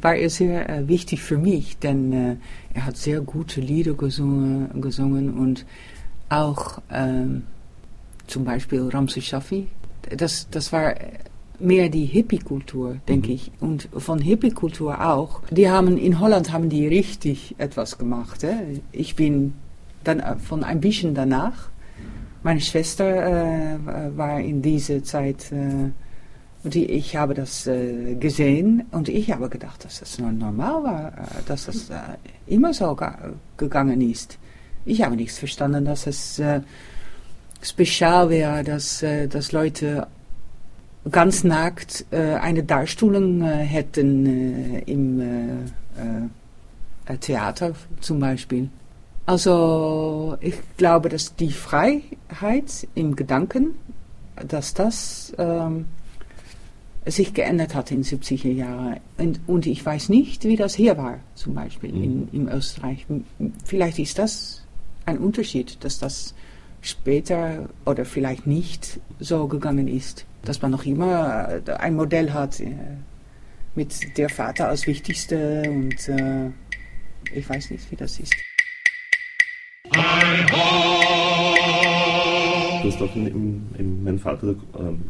war 0.00 0.14
er 0.14 0.30
sehr 0.30 0.68
äh, 0.68 0.88
wichtig 0.88 1.22
für 1.22 1.38
mich, 1.38 1.78
denn 1.78 2.12
äh, 2.12 2.36
er 2.74 2.86
hat 2.86 2.96
sehr 2.96 3.20
gute 3.22 3.60
Lieder 3.60 3.94
gesungen, 3.94 4.80
gesungen 4.80 5.38
und 5.38 5.64
auch 6.28 6.80
ähm, 6.90 7.44
zum 8.26 8.44
Beispiel 8.44 8.88
Ramses 8.88 9.24
Shaffi. 9.24 9.68
Das, 10.16 10.48
das 10.50 10.72
war 10.72 10.94
mehr 11.58 11.88
die 11.88 12.04
Hippie-Kultur, 12.04 12.96
denke 13.08 13.28
mhm. 13.28 13.34
ich. 13.34 13.52
Und 13.60 13.88
von 13.96 14.20
Hippie-Kultur 14.20 15.06
auch. 15.06 15.42
Die 15.50 15.70
haben 15.70 15.96
in 15.96 16.20
Holland 16.20 16.52
haben 16.52 16.68
die 16.68 16.86
richtig 16.86 17.54
etwas 17.58 17.98
gemacht. 17.98 18.42
Hè? 18.42 18.80
Ich 18.92 19.16
bin 19.16 19.54
dann 20.04 20.20
äh, 20.20 20.36
von 20.36 20.62
ein 20.62 20.80
bisschen 20.80 21.14
danach 21.14 21.70
meine 22.42 22.60
Schwester 22.60 23.04
äh, 23.04 23.78
war 24.16 24.40
in 24.40 24.62
dieser 24.62 25.02
Zeit, 25.02 25.52
die, 26.64 26.86
ich 26.86 27.16
habe 27.16 27.34
das 27.34 27.66
äh, 27.66 28.14
gesehen 28.14 28.84
und 28.92 29.08
ich 29.08 29.32
habe 29.32 29.48
gedacht, 29.48 29.84
dass 29.84 30.00
das 30.00 30.18
normal 30.18 30.84
war, 30.84 31.08
äh, 31.08 31.42
dass 31.46 31.66
das 31.66 31.90
äh, 31.90 31.96
immer 32.46 32.72
so 32.72 32.96
gegangen 33.56 34.00
ist. 34.00 34.38
Ich 34.84 35.02
habe 35.02 35.16
nichts 35.16 35.38
verstanden, 35.38 35.84
dass 35.84 36.06
es 36.06 36.38
äh, 36.38 36.60
spezial 37.60 38.30
wäre, 38.30 38.64
dass, 38.64 39.04
dass 39.28 39.52
Leute 39.52 40.08
ganz 41.08 41.44
nackt 41.44 42.04
eine 42.10 42.64
Darstellung 42.64 43.42
hätten 43.44 44.82
im 44.84 45.70
Theater 47.20 47.74
zum 48.00 48.18
Beispiel. 48.18 48.68
Also 49.26 50.36
ich 50.40 50.56
glaube, 50.76 51.08
dass 51.08 51.36
die 51.36 51.52
Freiheit 51.52 52.88
im 52.96 53.14
Gedanken, 53.14 53.76
dass 54.48 54.74
das 54.74 55.32
ähm, 55.38 55.86
sich 57.06 57.34
geändert 57.34 57.74
hat 57.74 57.90
in 57.90 58.04
70er 58.04 58.52
Jahren. 58.52 59.00
Und, 59.18 59.40
und, 59.46 59.66
ich 59.66 59.84
weiß 59.84 60.08
nicht, 60.08 60.44
wie 60.44 60.56
das 60.56 60.74
hier 60.74 60.96
war, 60.96 61.18
zum 61.34 61.54
Beispiel 61.54 61.92
mhm. 61.92 62.02
in, 62.02 62.28
in 62.32 62.48
Österreich. 62.48 63.06
Vielleicht 63.64 63.98
ist 63.98 64.18
das 64.18 64.62
ein 65.04 65.18
Unterschied, 65.18 65.82
dass 65.84 65.98
das 65.98 66.34
später 66.80 67.68
oder 67.86 68.04
vielleicht 68.04 68.46
nicht 68.46 69.00
so 69.18 69.48
gegangen 69.48 69.88
ist. 69.88 70.26
Dass 70.44 70.60
man 70.60 70.72
noch 70.72 70.84
immer 70.84 71.60
ein 71.78 71.94
Modell 71.94 72.32
hat 72.32 72.60
äh, 72.60 72.74
mit 73.74 74.18
der 74.18 74.28
Vater 74.28 74.68
als 74.68 74.86
Wichtigste 74.86 75.62
und 75.68 76.08
äh, 76.08 76.50
ich 77.32 77.48
weiß 77.48 77.70
nicht, 77.70 77.90
wie 77.90 77.96
das 77.96 78.18
ist. 78.18 78.34
Du 79.84 79.98
hast 82.84 83.02
auch 83.02 83.14
in, 83.16 83.26
in, 83.26 83.66
in 83.78 84.04
mein 84.04 84.18
Vater, 84.18 84.50
äh, 84.50 84.54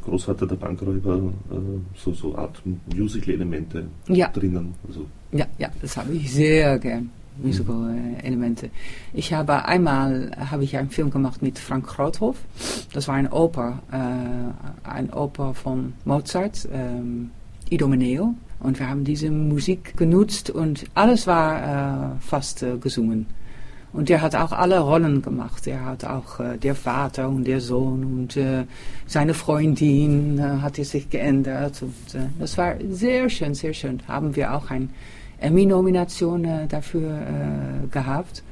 Großvater 0.04 0.46
der 0.46 0.56
Bankräuber, 0.56 1.32
äh, 1.50 1.54
so, 1.96 2.12
so 2.12 2.36
Art 2.36 2.62
Musical-Elemente 2.94 3.84
ja. 4.08 4.28
drinnen. 4.28 4.74
Also. 4.86 5.06
Ja, 5.32 5.46
ja, 5.58 5.68
das 5.80 5.96
habe 5.96 6.12
ich 6.14 6.32
sehr 6.32 6.78
gern. 6.78 7.10
Musical-Elemente. 7.42 8.70
Ich 9.14 9.32
habe 9.32 9.64
einmal 9.64 10.32
habe 10.50 10.64
ich 10.64 10.76
einen 10.76 10.90
Film 10.90 11.10
gemacht 11.10 11.42
mit 11.42 11.58
Frank 11.58 11.86
Groothoff. 11.86 12.36
Das 12.92 13.08
war 13.08 13.14
ein 13.14 13.30
Oper, 13.30 13.82
äh, 13.90 14.88
ein 14.88 15.12
Oper 15.12 15.54
von 15.54 15.94
Mozart, 16.04 16.68
ähm, 16.72 17.30
Idomeneo. 17.70 18.34
Und 18.60 18.78
wir 18.78 18.88
haben 18.88 19.04
diese 19.04 19.30
Musik 19.30 19.96
genutzt 19.96 20.50
und 20.50 20.84
alles 20.94 21.26
war 21.26 22.14
äh, 22.14 22.20
fast 22.20 22.62
äh, 22.62 22.76
gesungen. 22.76 23.26
Und 23.92 24.08
der 24.08 24.22
hat 24.22 24.34
auch 24.34 24.52
alle 24.52 24.80
Rollen 24.80 25.20
gemacht. 25.20 25.66
Er 25.66 25.84
hat 25.84 26.04
auch 26.04 26.40
äh, 26.40 26.56
der 26.56 26.74
Vater 26.74 27.28
und 27.28 27.44
der 27.44 27.60
Sohn 27.60 28.04
und 28.04 28.36
äh, 28.38 28.64
seine 29.06 29.34
Freundin 29.34 30.38
äh, 30.38 30.42
hat 30.62 30.76
sich 30.76 31.10
geändert. 31.10 31.82
Und, 31.82 32.14
äh, 32.14 32.24
das 32.38 32.56
war 32.56 32.74
sehr 32.88 33.28
schön, 33.28 33.54
sehr 33.54 33.74
schön. 33.74 34.00
Haben 34.08 34.34
wir 34.34 34.54
auch 34.54 34.70
ein 34.70 34.88
Emmy-Nomination 35.40 36.44
äh, 36.44 36.66
dafür 36.68 37.18
äh, 37.18 37.86
gehabt. 37.88 38.42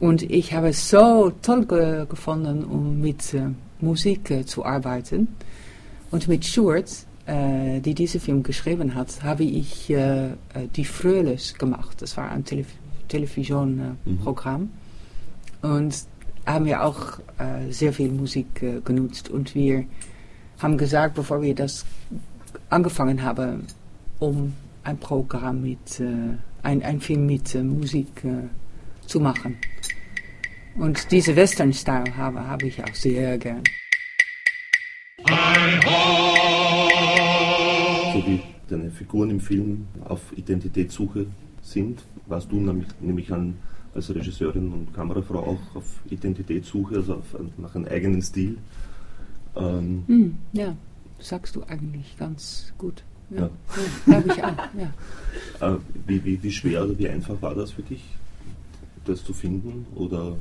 Und 0.00 0.22
ich 0.22 0.52
habe 0.52 0.70
es 0.70 0.90
so 0.90 1.32
toll 1.42 1.64
ge 1.66 2.06
gefunden, 2.08 2.64
um 2.64 3.00
mit 3.00 3.34
Musik 3.80 4.46
zu 4.46 4.64
arbeiten. 4.64 5.28
Und 6.12 6.28
mit 6.28 6.44
Stuart, 6.44 6.88
die 7.26 7.94
diesen 7.94 8.20
Film 8.20 8.42
geschrieben 8.44 8.94
hat, 8.94 9.24
habe 9.24 9.42
ich 9.42 9.92
die 10.76 10.84
Fröhles 10.84 11.54
gemacht. 11.54 12.00
Das 12.00 12.16
war 12.16 12.30
ein 12.30 12.44
Telefon 12.44 12.87
Televisionprogramm. 13.08 14.70
Mhm. 15.62 15.70
Und 15.70 15.94
haben 16.46 16.64
wir 16.64 16.84
auch 16.84 17.18
äh, 17.38 17.70
sehr 17.70 17.92
viel 17.92 18.10
Musik 18.10 18.62
äh, 18.62 18.80
genutzt. 18.80 19.28
Und 19.28 19.54
wir 19.54 19.84
haben 20.58 20.78
gesagt, 20.78 21.14
bevor 21.14 21.42
wir 21.42 21.54
das 21.54 21.84
angefangen 22.70 23.22
haben, 23.22 23.66
um 24.18 24.54
ein 24.82 24.98
Programm 24.98 25.62
mit, 25.62 26.00
äh, 26.00 26.36
ein, 26.62 26.82
ein 26.82 27.00
Film 27.00 27.26
mit 27.26 27.54
äh, 27.54 27.62
Musik 27.62 28.24
äh, 28.24 28.48
zu 29.06 29.20
machen. 29.20 29.56
Und 30.76 31.10
diese 31.10 31.36
Western-Style 31.36 32.16
habe, 32.16 32.46
habe 32.46 32.66
ich 32.66 32.82
auch 32.82 32.94
sehr 32.94 33.36
gern. 33.38 33.62
So 38.12 38.26
wie 38.26 38.40
deine 38.68 38.90
Figuren 38.90 39.30
im 39.30 39.40
Film 39.40 39.86
auf 40.04 40.20
Identitätssuche 40.36 41.26
sind, 41.70 42.02
warst 42.26 42.50
du 42.50 42.56
nämlich, 42.60 42.88
nämlich 43.00 43.32
an, 43.32 43.56
als 43.94 44.14
Regisseurin 44.14 44.72
und 44.72 44.94
Kamerafrau 44.94 45.40
auch 45.40 45.76
auf 45.76 45.84
Identitätssuche, 46.10 46.96
also 46.96 47.14
auf, 47.14 47.36
nach 47.56 47.74
einem 47.74 47.86
eigenen 47.86 48.22
Stil. 48.22 48.58
Ähm 49.56 50.04
mm, 50.06 50.38
ja, 50.52 50.76
sagst 51.18 51.56
du 51.56 51.62
eigentlich 51.64 52.16
ganz 52.18 52.72
gut. 52.78 53.02
Ja, 53.30 53.40
ja. 53.40 53.50
glaube 54.06 54.28
ich 54.28 54.44
auch. 54.44 54.56
Ja. 54.78 54.94
Äh, 55.60 55.76
wie, 56.06 56.24
wie, 56.24 56.40
wie 56.40 56.52
schwer 56.52 56.84
oder 56.84 56.96
wie 56.96 57.08
einfach 57.08 57.42
war 57.42 57.52
das 57.52 57.72
für 57.72 57.82
dich, 57.82 58.04
das 59.04 59.24
zu 59.24 59.32
finden? 59.32 59.86
Oder 59.96 60.36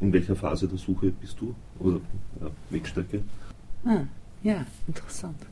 in 0.00 0.12
welcher 0.12 0.36
Phase 0.36 0.68
der 0.68 0.78
Suche 0.78 1.10
bist 1.10 1.40
du? 1.40 1.56
Oder 1.80 1.96
ja, 2.40 2.50
Wegstrecke? 2.70 3.22
Ah, 3.84 4.02
ja, 4.44 4.64
interessant 4.86 5.49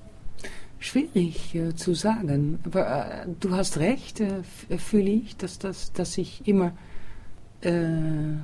schwierig 0.79 1.55
äh, 1.55 1.75
zu 1.75 1.95
sagen. 1.95 2.59
Aber 2.65 3.23
äh, 3.25 3.27
du 3.41 3.53
hast 3.53 3.79
recht, 3.79 4.21
äh, 4.21 4.43
fühle 4.79 5.11
ich, 5.11 5.37
dass, 5.37 5.59
das, 5.59 5.93
dass 5.93 6.19
ich 6.19 6.47
immer, 6.47 6.73
äh, 7.63 8.35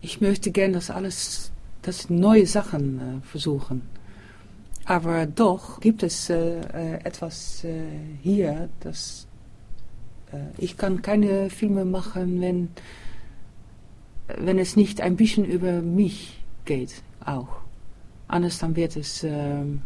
ich 0.00 0.20
möchte 0.20 0.50
gerne 0.50 0.74
das 0.74 0.90
alles, 0.90 1.52
das 1.82 2.10
neue 2.10 2.46
Sachen 2.46 2.98
äh, 2.98 3.26
versuchen. 3.26 3.82
Aber 4.84 5.26
doch 5.26 5.80
gibt 5.80 6.02
es 6.02 6.28
äh, 6.28 6.60
etwas 7.04 7.64
hier, 8.22 8.68
dass 8.80 9.26
ich 10.58 10.76
kann 10.76 11.00
keine 11.00 11.48
Filme 11.48 11.84
machen, 11.84 12.40
wenn, 12.40 12.68
wenn 14.26 14.58
es 14.58 14.74
nicht 14.74 15.00
ein 15.00 15.14
bisschen 15.16 15.44
über 15.44 15.80
mich 15.80 16.42
geht, 16.64 17.02
auch. 17.24 17.60
Anders 18.26 18.58
dann 18.58 18.74
wird 18.74 18.96
es 18.96 19.22
ähm, 19.22 19.82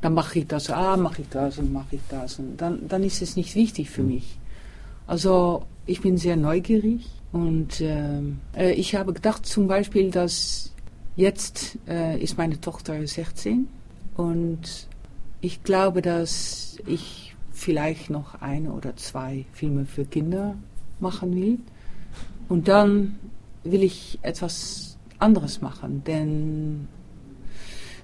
dann 0.00 0.14
mache 0.14 0.40
ich 0.40 0.46
das, 0.46 0.70
ah, 0.70 0.96
mache 0.96 1.22
ich 1.22 1.28
das 1.28 1.58
und 1.58 1.72
mache 1.72 1.96
ich 1.96 2.00
das. 2.08 2.38
Und 2.38 2.56
dann, 2.58 2.86
dann 2.88 3.02
ist 3.02 3.22
es 3.22 3.36
nicht 3.36 3.54
wichtig 3.54 3.90
für 3.90 4.02
mich. 4.02 4.38
Also 5.06 5.64
ich 5.86 6.00
bin 6.00 6.18
sehr 6.18 6.36
neugierig 6.36 7.06
und 7.32 7.80
ähm, 7.80 8.40
äh, 8.54 8.72
ich 8.72 8.94
habe 8.94 9.12
gedacht 9.12 9.46
zum 9.46 9.66
Beispiel, 9.66 10.10
dass 10.10 10.72
jetzt 11.16 11.78
äh, 11.88 12.18
ist 12.20 12.38
meine 12.38 12.60
Tochter 12.60 13.04
16 13.04 13.66
und 14.16 14.86
ich 15.40 15.62
glaube, 15.62 16.02
dass 16.02 16.78
ich 16.86 17.34
vielleicht 17.52 18.10
noch 18.10 18.40
ein 18.40 18.68
oder 18.68 18.96
zwei 18.96 19.46
Filme 19.52 19.84
für 19.84 20.04
Kinder 20.04 20.54
machen 21.00 21.34
will. 21.34 21.58
Und 22.48 22.68
dann 22.68 23.18
will 23.64 23.82
ich 23.82 24.18
etwas 24.22 24.96
anderes 25.18 25.60
machen, 25.60 26.02
denn 26.04 26.88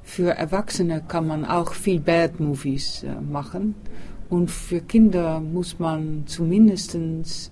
für 0.05 0.31
Erwachsene 0.31 1.03
kann 1.09 1.27
man 1.27 1.45
auch 1.45 1.73
viel 1.73 1.99
Bad 1.99 2.39
Movies 2.39 3.03
äh, 3.03 3.21
machen. 3.21 3.75
Und 4.31 4.51
für 4.51 4.81
Kinder 4.81 5.41
muss 5.41 5.79
man 5.79 6.25
zumindest 6.27 6.97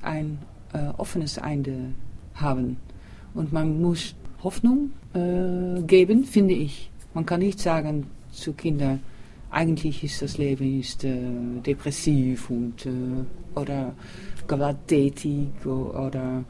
ein 0.03 0.39
äh, 0.73 0.89
offenes 0.97 1.39
Ende 1.39 1.93
haben. 2.35 2.77
Und 3.35 3.53
man 3.53 3.81
muss 3.81 4.15
Hoffnung 4.43 4.93
äh, 5.15 5.83
geben, 5.83 6.25
finde 6.25 6.55
ich. 6.55 6.91
Man 7.15 7.27
kann 7.27 7.41
nicht 7.41 7.59
sagen 7.59 8.07
zu 8.31 8.53
Kindern, 8.53 9.01
eigentlich 9.51 10.03
ist 10.03 10.23
das 10.23 10.39
Leben 10.39 10.81
ist, 10.81 11.05
äh, 11.05 11.15
depressiv 11.65 12.49
und, 12.51 12.87
äh, 12.87 12.91
oder 13.55 13.95
gewalttätig 14.47 15.49
oder 15.65 16.45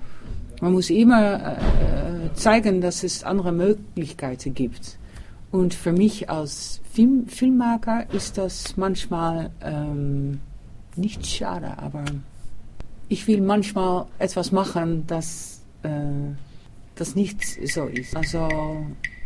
man 0.61 0.73
muss 0.73 0.91
immer 0.91 1.57
äh, 1.57 2.33
zeigen, 2.35 2.81
dass 2.81 3.03
es 3.03 3.25
andere 3.25 3.53
Möglichkeiten 3.53 4.55
gibt. 4.55 4.99
Und 5.53 5.75
für 5.75 5.93
mich 5.93 6.31
als 6.31 6.81
Film, 6.91 7.27
Filmmaker 7.29 8.11
ist 8.11 8.39
das 8.39 8.79
manchmal 8.79 9.51
ähm, 9.61 10.41
nicht 10.97 11.27
schade, 11.27 11.77
aber 11.77 12.07
ich 13.11 13.27
will 13.27 13.43
manchmal 13.43 14.07
etwas 14.19 14.51
machen, 14.51 15.07
das, 15.07 15.63
äh, 15.83 15.91
das 16.95 17.15
nicht 17.15 17.45
so 17.45 17.85
ist. 17.85 18.17
Also 18.17 18.49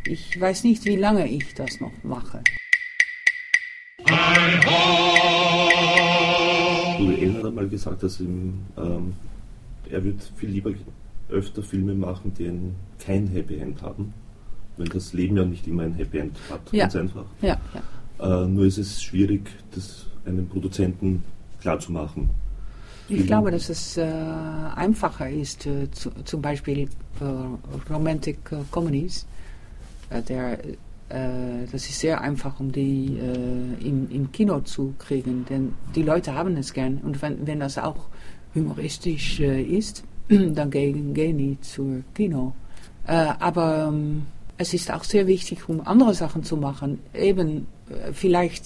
ich 0.04 0.40
weiß 0.40 0.64
nicht, 0.64 0.84
wie 0.84 0.96
lange 0.96 1.28
ich 1.28 1.54
das 1.54 1.80
noch 1.80 1.92
mache. 2.02 2.42
Du 6.98 7.12
Ellen 7.12 7.36
hat 7.36 7.44
einmal 7.44 7.68
gesagt, 7.68 8.02
dass 8.02 8.18
ihm, 8.18 8.66
ähm, 8.76 9.14
er 9.88 10.02
wird 10.02 10.32
viel 10.34 10.50
lieber 10.50 10.72
öfter 11.28 11.62
Filme 11.62 11.94
machen, 11.94 12.34
die 12.36 12.50
kein 12.98 13.28
Happy 13.28 13.58
End 13.58 13.80
haben 13.80 14.12
weil 14.76 14.88
das 14.88 15.12
Leben 15.12 15.36
ja 15.36 15.44
nicht 15.44 15.66
immer 15.66 15.84
ein 15.84 15.94
Happy 15.94 16.18
End 16.18 16.36
hat, 16.50 16.60
ja. 16.72 16.84
ganz 16.84 16.96
einfach. 16.96 17.24
Ja, 17.42 17.56
ja. 17.74 18.42
Äh, 18.44 18.48
nur 18.48 18.66
ist 18.66 18.78
es 18.78 19.02
schwierig, 19.02 19.50
das 19.74 20.06
einem 20.24 20.48
Produzenten 20.48 21.22
klarzumachen. 21.60 22.30
Ich 23.08 23.26
glaube, 23.26 23.52
dass 23.52 23.68
es 23.68 23.96
äh, 23.96 24.02
einfacher 24.02 25.30
ist, 25.30 25.66
äh, 25.66 25.88
zu, 25.92 26.10
zum 26.24 26.42
Beispiel 26.42 26.88
äh, 27.20 27.92
Romantic 27.92 28.38
äh, 28.50 28.56
Comedies. 28.70 29.26
Äh, 30.10 30.22
der, 30.22 30.58
das 31.08 31.88
ist 31.88 32.00
sehr 32.00 32.20
einfach, 32.20 32.58
um 32.58 32.72
die 32.72 33.16
im, 33.80 34.10
im 34.10 34.32
Kino 34.32 34.58
zu 34.62 34.92
kriegen, 34.98 35.46
denn 35.48 35.72
die 35.94 36.02
Leute 36.02 36.34
haben 36.34 36.56
es 36.56 36.72
gern. 36.72 36.98
Und 36.98 37.22
wenn, 37.22 37.46
wenn 37.46 37.60
das 37.60 37.78
auch 37.78 38.08
humoristisch 38.56 39.38
ist, 39.38 40.02
dann 40.28 40.68
gehen, 40.68 41.14
gehen 41.14 41.38
die 41.38 41.60
zur 41.60 42.02
Kino. 42.12 42.56
aber 43.06 43.86
ähm, 43.92 44.22
es 44.58 44.74
ist 44.74 44.90
auch 44.90 45.04
sehr 45.04 45.26
wichtig, 45.26 45.68
um 45.68 45.86
andere 45.86 46.14
Sachen 46.14 46.42
zu 46.42 46.56
machen. 46.56 46.98
Eben, 47.14 47.66
äh, 47.90 48.12
vielleicht 48.12 48.64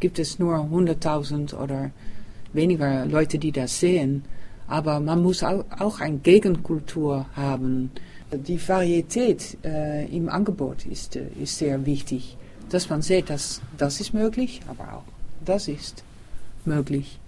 gibt 0.00 0.18
es 0.18 0.38
nur 0.38 0.56
100.000 0.56 1.54
oder 1.54 1.90
weniger 2.52 3.06
Leute, 3.06 3.38
die 3.38 3.52
das 3.52 3.80
sehen. 3.80 4.24
Aber 4.66 5.00
man 5.00 5.22
muss 5.22 5.42
auch, 5.42 6.00
eine 6.00 6.18
Gegenkultur 6.18 7.26
haben. 7.34 7.90
Die 8.32 8.68
Varietät 8.68 9.58
äh, 9.64 10.06
im 10.06 10.28
Angebot 10.28 10.86
ist, 10.86 11.16
äh, 11.16 11.26
ist 11.40 11.58
sehr 11.58 11.84
wichtig. 11.84 12.36
Dass 12.70 12.88
man 12.88 13.02
sieht, 13.02 13.28
dass 13.28 13.60
das 13.76 14.00
ist 14.00 14.14
möglich, 14.14 14.60
aber 14.68 14.94
auch 14.94 15.04
das 15.44 15.68
ist 15.68 16.04
möglich. 16.64 17.18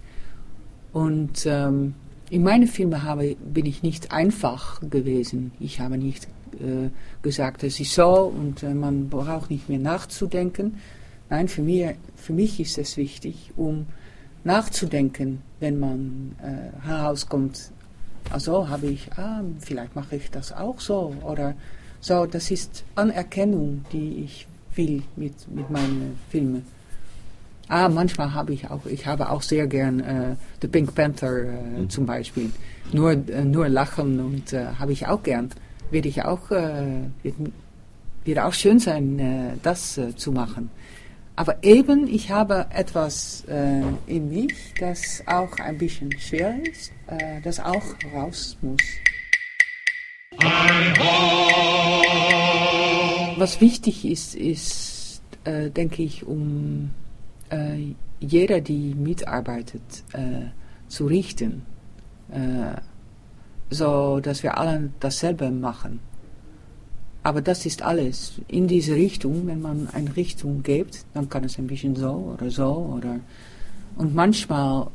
Und 0.91 1.45
ähm, 1.45 1.93
in 2.29 2.43
meinen 2.43 2.67
Filmen 2.67 3.03
habe, 3.03 3.35
bin 3.35 3.65
ich 3.65 3.83
nicht 3.83 4.11
einfach 4.11 4.81
gewesen. 4.81 5.51
Ich 5.59 5.79
habe 5.79 5.97
nicht 5.97 6.27
äh, 6.53 6.89
gesagt, 7.21 7.63
es 7.63 7.79
ist 7.79 7.93
so 7.93 8.33
und 8.35 8.63
äh, 8.63 8.73
man 8.73 9.09
braucht 9.09 9.49
nicht 9.49 9.69
mehr 9.69 9.79
nachzudenken. 9.79 10.77
Nein, 11.29 11.47
für, 11.47 11.61
mir, 11.61 11.95
für 12.15 12.33
mich 12.33 12.59
ist 12.59 12.77
es 12.77 12.97
wichtig, 12.97 13.51
um 13.55 13.87
nachzudenken, 14.43 15.41
wenn 15.59 15.79
man 15.79 16.35
äh, 16.41 16.85
herauskommt, 16.85 17.71
also 18.31 18.69
habe 18.69 18.87
ich, 18.87 19.11
ah, 19.17 19.43
vielleicht 19.59 19.95
mache 19.95 20.15
ich 20.15 20.31
das 20.31 20.51
auch 20.51 20.79
so 20.79 21.15
oder 21.23 21.55
So, 22.07 22.27
das 22.27 22.51
ist 22.51 22.83
Anerkennung, 22.93 23.83
die 23.91 24.25
ich 24.25 24.45
will 24.75 25.01
mit, 25.15 25.33
mit 25.51 25.71
meinen 25.71 26.19
Filmen. 26.29 26.63
Ah, 27.67 27.89
manchmal 27.89 28.33
habe 28.33 28.53
ich 28.53 28.69
auch, 28.69 28.85
ich 28.85 29.07
habe 29.07 29.29
auch 29.29 29.41
sehr 29.41 29.65
gern 29.65 29.99
äh, 29.99 30.35
The 30.61 30.67
Pink 30.67 30.93
Panther 30.93 31.43
äh, 31.43 31.79
mhm. 31.81 31.89
zum 31.89 32.05
Beispiel. 32.05 32.51
Nur, 32.93 33.13
äh, 33.13 33.43
nur 33.43 33.69
lachen 33.69 34.19
und 34.19 34.53
äh, 34.53 34.67
habe 34.77 34.91
ich 34.91 35.07
auch 35.07 35.23
gern. 35.23 35.49
Würde 35.89 36.07
ich 36.07 36.23
auch, 36.23 36.51
äh, 36.51 37.05
wird, 37.23 37.35
wird 38.23 38.39
auch 38.39 38.53
schön 38.53 38.77
sein, 38.79 39.19
äh, 39.19 39.53
das 39.63 39.97
äh, 39.97 40.15
zu 40.15 40.31
machen. 40.31 40.69
Aber 41.35 41.63
eben, 41.63 42.07
ich 42.07 42.31
habe 42.31 42.67
etwas 42.69 43.43
in 44.07 44.29
mich, 44.29 44.73
das 44.79 45.21
auch 45.25 45.51
ein 45.59 45.77
bisschen 45.77 46.17
schwer 46.17 46.55
ist, 46.63 46.93
das 47.43 47.59
auch 47.59 47.83
raus 48.13 48.55
muss. 48.61 48.79
Was 53.37 53.59
wichtig 53.59 54.05
ist, 54.05 54.35
ist, 54.35 55.21
denke 55.45 56.03
ich, 56.03 56.25
um 56.25 56.91
äh, 57.55 57.95
jeder, 58.19 58.61
die 58.61 58.95
mitarbeitet, 58.95 60.03
äh, 60.13 60.49
zu 60.87 61.05
richten, 61.07 61.63
äh, 62.31 62.79
so 63.69 64.19
dass 64.19 64.43
wir 64.43 64.57
alle 64.57 64.89
dasselbe 64.99 65.49
machen. 65.51 65.99
Aber 67.23 67.41
das 67.41 67.65
ist 67.65 67.81
alles. 67.81 68.39
In 68.47 68.67
diese 68.67 68.93
Richtung, 68.93 69.47
wenn 69.47 69.61
man 69.61 69.89
eine 69.93 70.15
Richtung 70.15 70.61
gibt, 70.61 71.05
dann 71.13 71.27
kann 71.27 71.43
es 71.43 71.57
ein 71.57 71.67
bisschen 71.67 71.95
so 71.95 72.35
oder 72.37 72.51
so 72.51 72.93
oder 72.95 73.19
und 73.97 74.13
manchmal, 74.13 74.87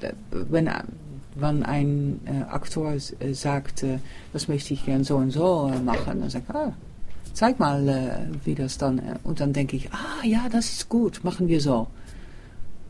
äh, 0.00 0.12
wenn, 0.30 0.70
wenn 1.34 1.62
ein 1.64 2.20
äh, 2.26 2.42
Aktor 2.42 2.92
äh, 2.92 3.32
sagt, 3.32 3.82
äh, 3.82 3.98
das 4.32 4.48
möchte 4.48 4.74
ich 4.74 4.84
gern 4.84 5.02
so 5.02 5.16
und 5.16 5.30
so 5.30 5.72
machen, 5.84 6.20
dann 6.20 6.30
sagt 6.30 6.50
er, 6.50 6.56
ah, 6.56 6.72
zeig 7.34 7.58
mal, 7.58 7.88
äh, 7.88 8.10
wie 8.44 8.54
das 8.54 8.78
dann, 8.78 8.98
äh, 8.98 9.16
und 9.22 9.40
dann 9.40 9.52
denke 9.52 9.76
ich, 9.76 9.92
ah 9.92 10.24
ja, 10.24 10.48
das 10.50 10.70
ist 10.70 10.88
gut, 10.88 11.22
machen 11.24 11.48
wir 11.48 11.60
so. 11.60 11.88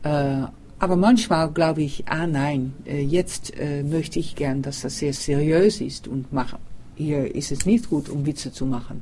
aber 0.03 0.95
manchmal 0.95 1.49
glaube 1.51 1.81
ich, 1.81 2.03
ah 2.07 2.27
nein, 2.27 2.73
jetzt 2.85 3.53
möchte 3.83 4.19
ich 4.19 4.35
gern, 4.35 4.61
dass 4.61 4.81
das 4.81 4.99
sehr 4.99 5.13
seriös 5.13 5.81
ist 5.81 6.07
und 6.07 6.31
mache 6.31 6.59
hier 6.95 7.33
ist 7.33 7.51
es 7.51 7.65
nicht 7.65 7.89
gut, 7.89 8.09
um 8.09 8.25
Witze 8.25 8.51
zu 8.51 8.65
machen. 8.65 9.01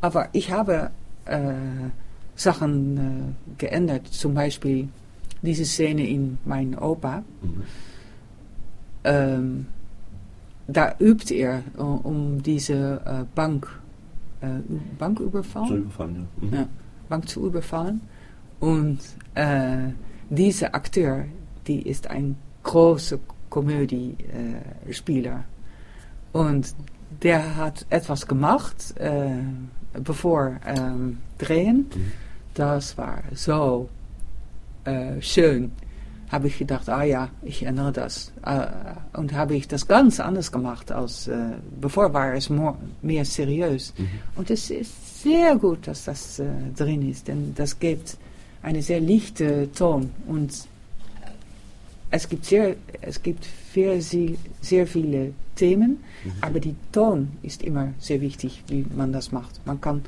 Aber 0.00 0.28
ich 0.32 0.50
habe 0.50 0.90
äh, 1.26 1.52
Sachen 2.34 2.96
äh, 2.96 3.54
geändert, 3.58 4.06
zum 4.08 4.34
Beispiel 4.34 4.88
diese 5.42 5.64
Szene 5.64 6.08
in 6.08 6.38
Mein 6.44 6.78
Opa. 6.78 7.22
Mhm. 7.42 7.62
Ähm, 9.04 9.66
da 10.66 10.94
übt 10.98 11.34
er 11.34 11.62
um, 11.76 12.42
diese 12.42 13.00
äh, 13.04 13.24
Bank, 14.40 14.64
äh, 14.68 14.74
Banküberfall. 14.98 15.66
Zu 15.66 15.76
überfallen, 15.76 16.28
ja. 16.40 16.46
Mhm. 16.46 16.54
ja. 16.54 16.68
Bank 17.08 17.28
zu 17.28 17.46
überfallen. 17.46 18.00
Und 18.60 18.98
äh, 19.34 19.90
dieser 20.30 20.74
Akteur, 20.74 21.24
die 21.66 21.82
ist 21.82 22.08
ein 22.10 22.36
großer 22.62 23.18
Komödiespieler. 23.48 25.44
Und 26.32 26.74
der 27.22 27.56
hat 27.56 27.86
etwas 27.90 28.26
gemacht, 28.26 28.94
äh, 28.98 29.38
bevor 30.02 30.56
ähm, 30.66 31.18
drehen. 31.38 31.86
Mhm. 31.94 32.12
Das 32.54 32.98
war 32.98 33.22
so 33.34 33.88
äh, 34.84 35.20
schön. 35.20 35.72
Habe 36.30 36.48
ich 36.48 36.58
gedacht, 36.58 36.88
ah 36.88 37.04
ja, 37.04 37.30
ich 37.42 37.62
erinnere 37.62 37.92
das. 37.92 38.32
Äh, 38.44 38.66
und 39.16 39.32
habe 39.32 39.56
ich 39.56 39.66
das 39.66 39.88
ganz 39.88 40.20
anders 40.20 40.52
gemacht 40.52 40.92
als 40.92 41.28
äh, 41.28 41.52
bevor 41.80 42.12
war 42.12 42.34
es 42.34 42.50
more, 42.50 42.76
mehr 43.02 43.24
seriös. 43.24 43.94
Mhm. 43.96 44.08
Und 44.36 44.50
es 44.50 44.70
ist 44.70 45.22
sehr 45.22 45.56
gut, 45.56 45.86
dass 45.86 46.04
das 46.04 46.38
äh, 46.38 46.46
drin 46.76 47.08
ist, 47.08 47.28
denn 47.28 47.54
das 47.56 47.78
gibt 47.78 48.16
eine 48.62 48.82
sehr 48.82 49.00
lichte 49.00 49.70
Ton 49.72 50.10
und 50.26 50.52
es 52.10 52.28
gibt 52.28 52.44
sehr, 52.44 52.76
es 53.00 53.22
gibt 53.22 53.46
sehr, 53.74 54.00
sehr 54.00 54.86
viele 54.86 55.32
Themen, 55.56 55.98
mhm. 56.24 56.32
aber 56.40 56.60
die 56.60 56.74
Ton 56.92 57.28
ist 57.42 57.62
immer 57.62 57.92
sehr 57.98 58.20
wichtig, 58.20 58.62
wie 58.68 58.86
man 58.94 59.12
das 59.12 59.30
macht. 59.30 59.60
Man 59.66 59.80
kann 59.80 60.02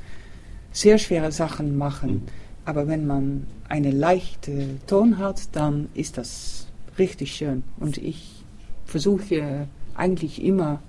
sehr 0.71 0.97
schwere 0.97 1.31
Sachen 1.31 1.77
machen, 1.77 2.11
mhm. 2.11 2.21
Aber 2.65 2.87
wenn 2.87 3.07
man 3.07 3.47
einen 3.69 3.97
leichten 3.97 4.79
Ton 4.87 5.17
hat, 5.17 5.55
dann 5.55 5.89
ist 5.93 6.17
das 6.17 6.67
richtig 6.97 7.33
schön. 7.33 7.63
Und 7.79 7.97
ich 7.97 8.43
versuche 8.85 9.67
eigentlich 9.95 10.43
immer, 10.43 10.81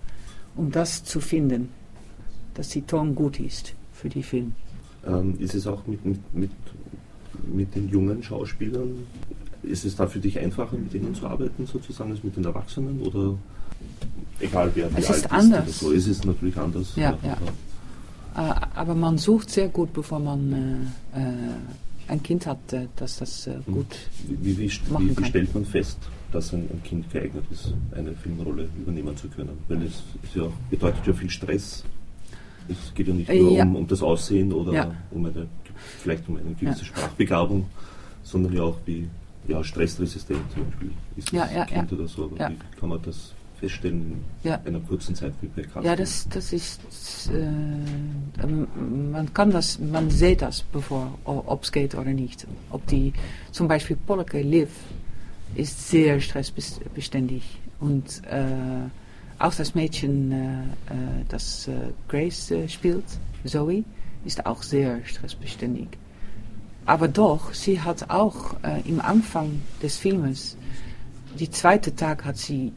um 0.56 0.70
das 0.70 1.04
zu 1.04 1.20
finden, 1.20 1.70
dass 2.54 2.68
die 2.68 2.82
Ton 2.82 3.14
gut 3.14 3.40
ist 3.40 3.74
für 3.92 4.08
die 4.08 4.22
Film. 4.22 4.52
Ähm, 5.06 5.36
ist 5.38 5.54
es 5.54 5.66
auch 5.66 5.86
mit, 5.86 6.04
mit, 6.04 6.34
mit, 6.34 6.50
mit 7.52 7.74
den 7.74 7.88
jungen 7.88 8.22
Schauspielern 8.22 9.06
ist 9.62 9.84
es 9.84 9.96
da 9.96 10.06
für 10.06 10.18
dich 10.18 10.38
einfacher, 10.38 10.76
mit 10.76 10.92
denen 10.92 11.14
zu 11.14 11.26
arbeiten, 11.26 11.66
sozusagen, 11.66 12.10
als 12.10 12.22
mit 12.22 12.36
den 12.36 12.44
Erwachsenen? 12.44 13.00
Oder 13.02 13.34
egal 14.40 14.70
wer 14.74 14.94
wie 14.94 15.00
es 15.00 15.08
alt 15.08 15.18
ist 15.18 15.32
anders. 15.32 15.68
Ist, 15.68 15.80
so 15.80 15.90
ist 15.90 16.06
es 16.06 16.24
natürlich 16.24 16.56
anders. 16.56 16.96
Ja, 16.96 17.16
ja. 17.22 17.28
ja. 17.28 17.38
Äh, 18.34 18.54
aber 18.74 18.94
man 18.94 19.18
sucht 19.18 19.50
sehr 19.50 19.68
gut, 19.68 19.92
bevor 19.92 20.18
man 20.18 20.90
äh, 21.14 21.20
äh 21.20 21.22
ein 22.08 22.22
Kind 22.22 22.46
hat, 22.46 22.58
dass 22.96 23.18
das 23.18 23.46
hm. 23.46 23.62
gut 23.72 23.86
wie, 24.26 24.58
wie, 24.58 24.70
wie, 24.70 25.16
wie, 25.16 25.24
stellt 25.24 25.54
man 25.54 25.64
fest, 25.64 25.98
dass 26.32 26.52
ein, 26.52 26.68
ein, 26.70 26.82
Kind 26.82 27.10
geeignet 27.10 27.44
ist, 27.50 27.72
eine 27.96 28.12
Filmrolle 28.12 28.68
übernehmen 28.76 29.16
zu 29.16 29.28
können? 29.28 29.56
Weil 29.68 29.84
es, 29.84 30.02
ja, 30.34 30.44
bedeutet 30.68 31.06
ja 31.06 31.12
viel 31.12 31.30
Stress. 31.30 31.84
Es 32.68 32.92
geht 32.94 33.06
ja 33.06 33.14
nicht 33.14 33.32
nur 33.32 33.52
ja. 33.52 33.64
Um, 33.64 33.76
um, 33.76 33.86
das 33.86 34.02
Aussehen 34.02 34.52
oder 34.52 34.72
ja. 34.72 34.94
um 35.10 35.24
eine, 35.24 35.46
vielleicht 36.00 36.28
um 36.28 36.36
eine 36.36 36.54
gewisse 36.54 36.84
Sprachbegabung, 36.84 37.66
sondern 38.22 38.52
ja 38.52 38.62
auch 38.62 38.78
wie 38.84 39.08
ja, 39.48 39.62
stressresistent 39.64 40.40
zum 40.52 40.64
Beispiel 40.66 40.90
ist 41.16 41.28
das 41.28 41.34
ja, 41.34 41.58
ja, 41.58 41.64
Kind 41.64 41.90
ja. 41.90 41.96
oder 41.96 42.08
so, 42.08 42.24
aber 42.24 42.50
wie 42.50 42.56
kann 42.78 42.88
man 42.88 43.00
das 43.02 43.32
feststellen 43.62 44.24
in 44.42 44.50
einer 44.50 44.80
kurzen 44.80 45.14
Zeit 45.14 45.32
bei 45.40 45.62
Kasten? 45.62 45.84
Ja, 45.84 45.94
das, 45.94 46.28
das 46.28 46.52
ist, 46.52 46.80
äh, 47.32 48.46
man 48.46 49.32
kann 49.32 49.50
das, 49.52 49.78
man 49.78 50.10
sieht 50.10 50.42
das 50.42 50.62
bevor, 50.62 51.16
ob 51.24 51.62
es 51.62 51.70
geht 51.70 51.94
oder 51.94 52.12
nicht. 52.12 52.46
Ob 52.70 52.84
die, 52.88 53.12
zum 53.52 53.68
Beispiel 53.68 53.96
Polke 53.96 54.42
Liv 54.42 54.68
ist 55.54 55.88
sehr 55.88 56.20
stressbeständig 56.20 57.42
und 57.78 58.22
äh, 58.26 58.88
auch 59.38 59.54
das 59.54 59.74
Mädchen, 59.74 60.32
äh, 60.32 60.62
äh 60.62 61.24
das 61.28 61.68
äh, 61.68 61.72
Grace 62.08 62.50
äh, 62.50 62.68
spielt, 62.68 63.04
Zoe, 63.44 63.84
ist 64.24 64.44
auch 64.44 64.62
sehr 64.62 65.04
stressbeständig. 65.04 65.88
Aber 66.84 67.06
doch, 67.06 67.54
sie 67.54 67.80
hat 67.80 68.10
auch 68.10 68.56
äh, 68.62 68.80
im 68.88 69.00
Anfang 69.00 69.62
des 69.82 69.98
Filmes, 69.98 70.56
die 71.38 71.50
zweite 71.50 71.94
Tag 71.94 72.24
hat 72.24 72.36
sie, 72.36 72.72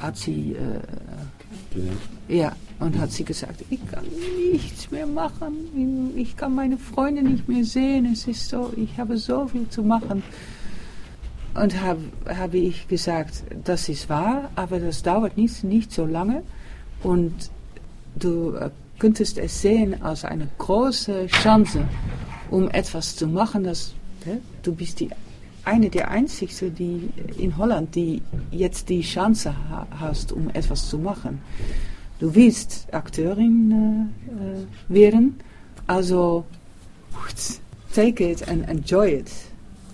hat 0.00 0.16
sie, 0.16 0.56
äh, 0.56 2.34
ja, 2.34 2.52
und 2.78 2.98
hat 2.98 3.12
sie 3.12 3.24
gesagt, 3.24 3.64
ich 3.70 3.80
kann 3.90 4.04
nichts 4.52 4.90
mehr 4.90 5.06
machen, 5.06 6.12
ich 6.16 6.36
kann 6.36 6.54
meine 6.54 6.78
Freunde 6.78 7.22
nicht 7.22 7.48
mehr 7.48 7.64
sehen, 7.64 8.06
es 8.12 8.26
ist 8.26 8.48
so, 8.48 8.72
ich 8.76 8.98
habe 8.98 9.16
so 9.18 9.46
viel 9.46 9.68
zu 9.68 9.82
machen. 9.82 10.22
Und 11.52 11.80
habe 11.82 12.00
hab 12.26 12.54
ich 12.54 12.86
gesagt, 12.86 13.42
das 13.64 13.88
ist 13.88 14.08
wahr, 14.08 14.50
aber 14.54 14.78
das 14.78 15.02
dauert 15.02 15.36
nicht, 15.36 15.64
nicht 15.64 15.92
so 15.92 16.06
lange 16.06 16.42
und 17.02 17.32
du 18.14 18.54
äh, 18.54 18.70
könntest 19.00 19.36
es 19.36 19.60
sehen 19.60 20.00
als 20.02 20.24
eine 20.24 20.48
große 20.58 21.26
Chance 21.26 21.84
um 22.50 22.68
etwas 22.70 23.16
zu 23.16 23.26
machen. 23.26 23.64
Das, 23.64 23.94
du 24.62 24.74
bist 24.74 25.00
die, 25.00 25.10
eine 25.70 25.88
der 25.88 26.10
Einzigen 26.10 26.74
die 26.74 27.10
in 27.38 27.56
Holland, 27.56 27.94
die 27.94 28.20
jetzt 28.50 28.88
die 28.88 29.02
Chance 29.02 29.54
ha 29.70 29.86
hast, 30.00 30.32
um 30.32 30.50
etwas 30.50 30.88
zu 30.88 30.98
machen. 30.98 31.40
Du 32.18 32.34
willst 32.34 32.88
Akteurin 32.92 33.70
äh, 33.70 34.02
äh 34.32 34.66
werden, 34.88 35.38
also 35.86 36.44
take 37.94 38.30
it 38.30 38.46
and 38.48 38.68
enjoy 38.68 39.20
it. 39.20 39.30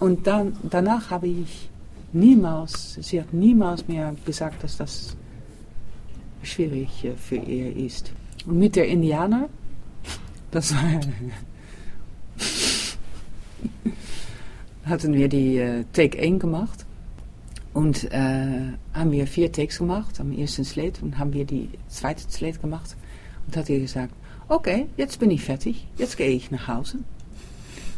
Und 0.01 0.27
dann, 0.27 0.57
danach 0.63 1.11
habe 1.11 1.29
ich 1.29 1.69
niemals, 2.13 2.99
sie 3.01 3.21
hat 3.21 3.33
niemals 3.33 3.87
mehr 3.87 4.17
gesagt, 4.25 4.65
dass 4.65 4.79
das 4.79 5.17
schwierig 6.43 7.05
äh, 7.05 7.15
für 7.17 7.37
ihr 7.37 7.77
ist. 7.77 8.13
Und 8.47 8.59
mit 8.59 8.75
der 8.77 8.89
Indianer, 8.89 9.49
das 10.51 10.75
war 10.75 10.81
hatten 14.87 15.13
wir 15.13 15.29
die 15.29 15.59
äh, 15.59 15.85
Take 15.93 16.19
1 16.21 16.41
gemacht 16.41 16.87
und 17.75 18.11
äh, 18.13 18.73
haben 18.95 19.13
wir 19.13 19.27
vier 19.27 19.53
Takes 19.53 19.79
gemacht 19.79 20.21
am 20.21 20.33
ersten 20.33 20.65
Slate 20.65 21.03
und 21.03 21.19
haben 21.19 21.33
wir 21.33 21.45
die 21.45 21.69
zweite 21.89 22.23
Slate 22.31 22.59
gemacht 22.61 22.97
und 23.47 23.57
hat 23.57 23.69
er 23.69 23.81
gesagt, 23.81 24.15
okay, 24.49 24.87
jetzt 24.97 25.19
bin 25.19 25.31
ich 25.31 25.43
fertig, 25.43 25.87
jetzt 25.99 26.17
gehe 26.17 26.31
ich 26.31 26.51
nach 26.51 26.69
Hause. 26.69 26.99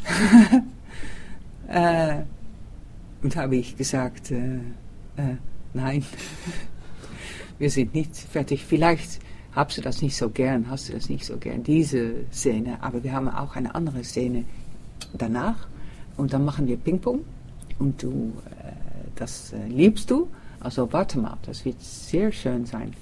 äh, 1.69 2.23
und 3.23 3.37
habe 3.37 3.57
ich 3.57 3.77
gesagt, 3.77 4.31
äh, 4.31 4.57
äh, 5.17 5.37
nein, 5.75 6.05
wir 7.59 7.71
sind 7.71 7.95
nicht 7.95 8.17
fertig. 8.17 8.65
Vielleicht 8.65 9.21
hast 9.53 9.77
du 9.77 9.83
das 9.83 10.01
nicht 10.01 10.17
so 10.17 10.31
gern, 10.31 10.71
hast 10.71 10.89
du 10.89 10.93
das 10.95 11.09
nicht 11.09 11.25
so 11.25 11.37
gern, 11.37 11.63
diese 11.63 12.25
Szene. 12.33 12.83
Aber 12.83 13.03
wir 13.05 13.13
haben 13.13 13.29
auch 13.29 13.57
eine 13.57 13.75
andere 13.75 14.05
Szene 14.05 14.45
danach 15.13 15.69
und 16.19 16.33
dann 16.33 16.45
machen 16.45 16.67
wir 16.67 16.77
Ping-Pong 16.77 17.21
und 17.79 18.03
du, 18.03 18.33
äh, 18.45 18.73
das 19.17 19.53
äh, 19.53 19.67
liebst 19.69 20.11
du. 20.11 20.29
Also 20.61 20.93
warte 20.93 21.19
mal, 21.19 21.39
das 21.47 21.65
wird 21.65 21.81
sehr 21.81 22.33
schön 22.33 22.67
sein. 22.67 22.93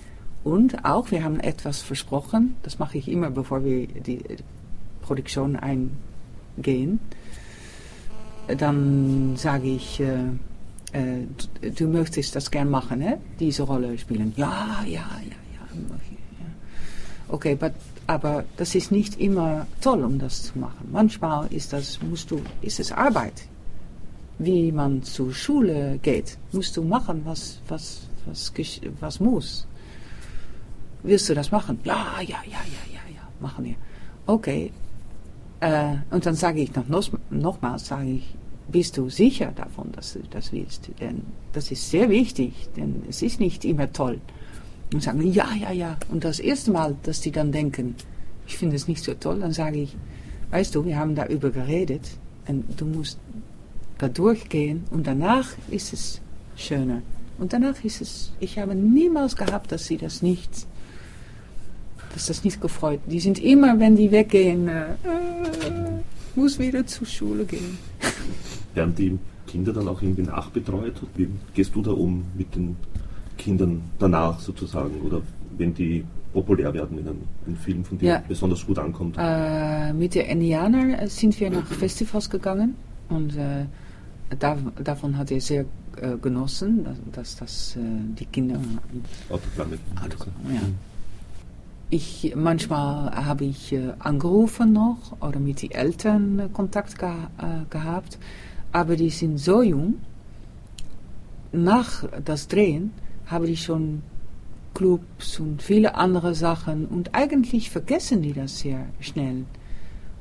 Und 0.44 0.84
auch, 0.84 1.10
wir 1.10 1.24
haben 1.24 1.40
etwas 1.40 1.82
versprochen, 1.82 2.54
das 2.62 2.78
mache 2.78 2.98
ich 2.98 3.08
immer, 3.08 3.30
bevor 3.30 3.64
wir 3.64 3.88
die 3.88 4.22
Produktion 5.02 5.56
eingehen. 5.56 7.00
Dann 8.46 9.34
sage 9.36 9.68
ich, 9.68 9.98
äh, 9.98 10.26
äh, 10.92 11.24
du, 11.62 11.70
du, 11.72 11.88
möchtest 11.88 12.36
das 12.36 12.50
gern 12.50 12.70
machen, 12.70 13.00
hè? 13.00 13.16
diese 13.40 13.64
Rolle 13.64 13.98
spielen. 13.98 14.32
Ja, 14.36 14.84
ja, 14.84 14.90
ja, 14.90 15.00
ja. 15.24 15.66
Okay, 17.28 17.56
but, 17.56 17.72
aber 18.06 18.44
das 18.56 18.74
ist 18.74 18.92
nicht 18.92 19.20
immer 19.20 19.66
toll, 19.80 20.04
um 20.04 20.18
das 20.18 20.44
zu 20.44 20.58
machen. 20.58 20.88
Manchmal 20.92 21.52
ist 21.52 21.72
das, 21.72 22.00
musst 22.02 22.30
du, 22.30 22.40
ist 22.62 22.80
es 22.80 22.92
Arbeit. 22.92 23.48
Wie 24.38 24.70
man 24.70 25.02
zur 25.02 25.32
Schule 25.32 25.98
geht, 26.02 26.38
musst 26.52 26.76
du 26.76 26.82
machen, 26.82 27.22
was, 27.24 27.60
was, 27.68 28.02
was, 28.26 28.52
was 29.00 29.20
muss. 29.20 29.66
Willst 31.02 31.28
du 31.28 31.34
das 31.34 31.50
machen? 31.50 31.78
Ja, 31.84 32.20
ja, 32.20 32.26
ja, 32.26 32.36
ja, 32.44 32.82
ja, 32.92 33.14
ja, 33.14 33.28
machen 33.40 33.64
wir. 33.64 33.76
Okay. 34.26 34.72
Äh, 35.60 35.96
und 36.10 36.26
dann 36.26 36.34
sage 36.34 36.60
ich 36.60 36.74
noch, 36.74 37.10
nochmals, 37.30 37.86
sage 37.86 38.10
ich, 38.10 38.34
bist 38.68 38.98
du 38.98 39.08
sicher 39.08 39.52
davon, 39.54 39.92
dass 39.92 40.14
du 40.14 40.20
das 40.30 40.52
willst? 40.52 40.90
Denn 41.00 41.22
das 41.52 41.70
ist 41.70 41.88
sehr 41.90 42.10
wichtig, 42.10 42.68
denn 42.76 43.04
es 43.08 43.22
ist 43.22 43.40
nicht 43.40 43.64
immer 43.64 43.92
toll. 43.92 44.20
Und 44.92 45.02
sagen, 45.02 45.22
ja, 45.32 45.48
ja, 45.54 45.72
ja. 45.72 45.96
Und 46.10 46.24
das 46.24 46.38
erste 46.38 46.70
Mal, 46.70 46.96
dass 47.02 47.20
die 47.20 47.32
dann 47.32 47.52
denken, 47.52 47.96
ich 48.46 48.56
finde 48.56 48.76
es 48.76 48.86
nicht 48.86 49.02
so 49.02 49.14
toll, 49.14 49.40
dann 49.40 49.52
sage 49.52 49.80
ich, 49.80 49.96
weißt 50.50 50.74
du, 50.74 50.84
wir 50.84 50.96
haben 50.96 51.14
darüber 51.14 51.50
geredet 51.50 52.08
und 52.46 52.64
du 52.80 52.86
musst 52.86 53.18
da 53.98 54.08
durchgehen 54.08 54.84
und 54.90 55.06
danach 55.06 55.48
ist 55.70 55.92
es 55.92 56.20
schöner. 56.54 57.02
Und 57.38 57.52
danach 57.52 57.82
ist 57.84 58.00
es, 58.00 58.32
ich 58.38 58.58
habe 58.58 58.74
niemals 58.74 59.36
gehabt, 59.36 59.72
dass 59.72 59.86
sie 59.86 59.96
das 59.96 60.22
nicht 60.22 60.66
dass 62.16 62.28
das 62.28 62.44
nicht 62.44 62.62
gefreut. 62.62 63.00
Die 63.06 63.20
sind 63.20 63.38
immer, 63.38 63.78
wenn 63.78 63.94
die 63.94 64.10
weggehen, 64.10 64.68
äh, 64.68 64.86
muss 66.34 66.58
wieder 66.58 66.86
zur 66.86 67.06
Schule 67.06 67.44
gehen. 67.44 67.76
Werden 68.72 68.94
die 68.94 69.18
Kinder 69.46 69.74
dann 69.74 69.86
auch 69.86 70.00
irgendwie 70.00 70.22
nachbetreut? 70.22 70.94
Wie 71.14 71.28
gehst 71.52 71.74
du 71.74 71.82
da 71.82 71.90
um 71.90 72.24
mit 72.34 72.54
den 72.54 72.74
Kindern 73.36 73.82
danach 73.98 74.40
sozusagen? 74.40 75.00
Oder 75.02 75.22
wenn 75.56 75.74
die 75.74 76.04
populär 76.32 76.72
werden, 76.74 76.98
wenn 76.98 77.08
ein, 77.08 77.28
ein 77.46 77.56
Film 77.56 77.84
von 77.84 77.98
dir 77.98 78.08
ja. 78.08 78.22
besonders 78.26 78.66
gut 78.66 78.78
ankommt? 78.78 79.16
Äh, 79.18 79.92
mit 79.92 80.14
den 80.14 80.26
Indianern 80.26 81.08
sind 81.08 81.38
wir 81.40 81.50
nach 81.50 81.66
Festivals 81.66 82.28
gegangen 82.28 82.74
und 83.08 83.36
äh, 83.36 83.64
da, 84.38 84.56
davon 84.82 85.16
hat 85.16 85.30
er 85.30 85.40
sehr 85.40 85.64
äh, 85.96 86.16
genossen, 86.20 86.86
dass, 87.12 87.36
dass 87.36 87.76
äh, 87.76 87.80
die 88.18 88.26
Kinder. 88.26 88.58
Autogramme. 89.30 89.78
Autogramme, 90.04 90.54
ja. 90.54 90.60
Ich, 91.88 92.34
manchmal 92.34 93.12
habe 93.14 93.44
ich 93.44 93.72
äh, 93.72 93.92
angerufen 94.00 94.72
noch 94.72 95.16
oder 95.20 95.38
mit 95.38 95.62
den 95.62 95.70
Eltern 95.70 96.38
äh, 96.38 96.48
Kontakt 96.52 96.98
ge 96.98 97.08
äh, 97.08 97.64
gehabt, 97.70 98.18
aber 98.72 98.96
die 98.96 99.10
sind 99.10 99.38
so 99.38 99.62
jung. 99.62 99.94
Nach 101.52 102.04
das 102.24 102.48
Drehen 102.48 102.90
habe 103.26 103.48
ich 103.48 103.62
schon 103.62 104.02
Clubs 104.74 105.40
und 105.40 105.62
viele 105.62 105.94
andere 105.94 106.34
Sachen 106.34 106.86
und 106.86 107.14
eigentlich 107.14 107.70
vergessen 107.70 108.22
die 108.22 108.32
das 108.32 108.58
sehr 108.58 108.86
schnell. 109.00 109.44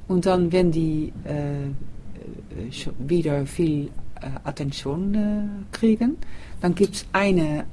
Und 0.08 0.26
dann, 0.26 0.52
wenn 0.52 0.72
die 0.72 1.12
äh, 1.26 1.66
äh 1.66 2.92
wieder 3.00 3.46
viel 3.46 3.88
äh, 4.22 4.28
Attention 4.44 5.66
kriegen, 5.72 6.18
dann 6.62 6.74
gibt 6.74 6.96
es 6.96 7.06
eine 7.12 7.66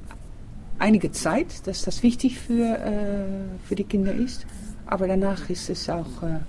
einige 0.79 1.11
Zeit, 1.11 1.65
dass 1.67 1.83
das 1.83 2.03
wichtig 2.03 2.39
für, 2.39 2.77
äh, 2.77 3.65
für 3.65 3.75
die 3.75 3.85
Kinder 3.85 4.13
ist. 4.13 4.45
Aber 4.85 5.07
danach 5.07 5.49
ist 5.49 5.69
es 5.69 5.89
auch, 5.89 6.23
äh, 6.23 6.39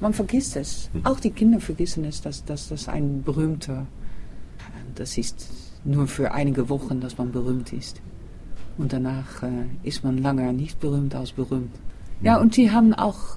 man 0.00 0.12
vergisst 0.12 0.56
es. 0.56 0.90
Mhm. 0.92 1.06
Auch 1.06 1.18
die 1.18 1.30
Kinder 1.30 1.60
vergessen 1.60 2.04
es, 2.04 2.20
dass, 2.22 2.44
dass 2.44 2.68
das 2.68 2.88
ein 2.88 3.22
berühmter, 3.22 3.86
das 4.94 5.18
ist 5.18 5.48
nur 5.84 6.06
für 6.06 6.32
einige 6.32 6.68
Wochen, 6.68 7.00
dass 7.00 7.18
man 7.18 7.32
berühmt 7.32 7.72
ist. 7.72 8.00
Und 8.78 8.92
danach 8.92 9.42
äh, 9.42 9.66
ist 9.82 10.04
man 10.04 10.18
lange 10.18 10.52
nicht 10.52 10.80
berühmt 10.80 11.14
als 11.14 11.32
berühmt. 11.32 11.72
Mhm. 12.20 12.26
Ja, 12.26 12.40
und 12.40 12.56
die 12.56 12.70
haben 12.70 12.94
auch, 12.94 13.36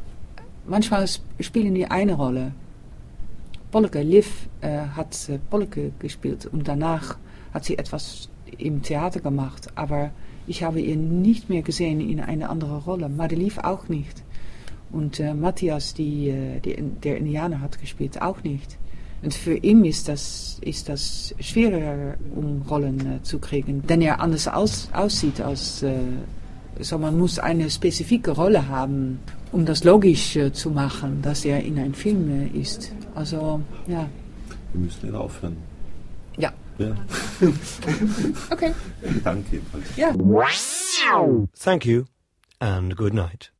manchmal 0.67 1.07
spielen 1.39 1.75
die 1.75 1.87
eine 1.87 2.13
Rolle. 2.13 2.51
Polke, 3.71 4.01
Liv 4.01 4.47
äh, 4.61 4.87
hat 4.95 5.27
äh, 5.29 5.39
Polke 5.49 5.91
gespielt 5.99 6.45
und 6.45 6.67
danach 6.67 7.17
hat 7.53 7.65
sie 7.65 7.77
etwas 7.77 8.29
im 8.57 8.81
Theater 8.81 9.19
gemacht, 9.19 9.69
aber 9.75 10.11
ich 10.47 10.63
habe 10.63 10.79
ihn 10.79 11.21
nicht 11.21 11.49
mehr 11.49 11.61
gesehen 11.61 11.99
in 11.99 12.19
eine 12.19 12.49
andere 12.49 12.77
Rolle. 12.83 13.09
Madelief 13.09 13.57
auch 13.57 13.89
nicht. 13.89 14.23
Und 14.91 15.19
äh, 15.19 15.33
Matthias, 15.33 15.93
die, 15.93 16.29
äh, 16.29 16.59
die, 16.59 16.75
der 17.03 17.17
Indianer, 17.17 17.61
hat 17.61 17.79
gespielt, 17.81 18.21
auch 18.21 18.43
nicht. 18.43 18.77
Und 19.21 19.33
für 19.33 19.55
ihn 19.55 19.85
ist 19.85 20.07
das, 20.07 20.59
ist 20.61 20.89
das 20.89 21.33
schwerer, 21.39 22.15
um 22.35 22.61
Rollen 22.69 22.99
äh, 22.99 23.23
zu 23.23 23.39
kriegen, 23.39 23.81
denn 23.87 24.01
er 24.01 24.19
anders 24.19 24.47
aus, 24.47 24.89
aussieht 24.93 25.41
als. 25.41 25.83
Äh, 25.83 25.95
so 26.79 26.97
man 26.97 27.17
muss 27.17 27.39
eine 27.39 27.69
spezifische 27.69 28.31
Rolle 28.31 28.67
haben, 28.67 29.19
um 29.51 29.65
das 29.65 29.83
logisch 29.83 30.35
äh, 30.35 30.51
zu 30.51 30.69
machen, 30.69 31.21
dass 31.21 31.45
er 31.45 31.63
in 31.63 31.79
einem 31.79 31.93
Film 31.93 32.29
äh, 32.29 32.47
ist. 32.59 32.91
Also, 33.13 33.61
ja. 33.87 34.09
Wir 34.73 34.81
müssen 34.81 35.05
leider 35.05 35.21
aufhören. 35.21 35.57
Ja. 36.37 36.51
Ja. 36.77 36.95
okay. 38.51 38.73
Danke 39.23 39.61
Ja. 39.95 40.13
Thank 41.57 41.85
you 41.85 42.03
and 42.59 42.97
good 42.97 43.13
night. 43.13 43.54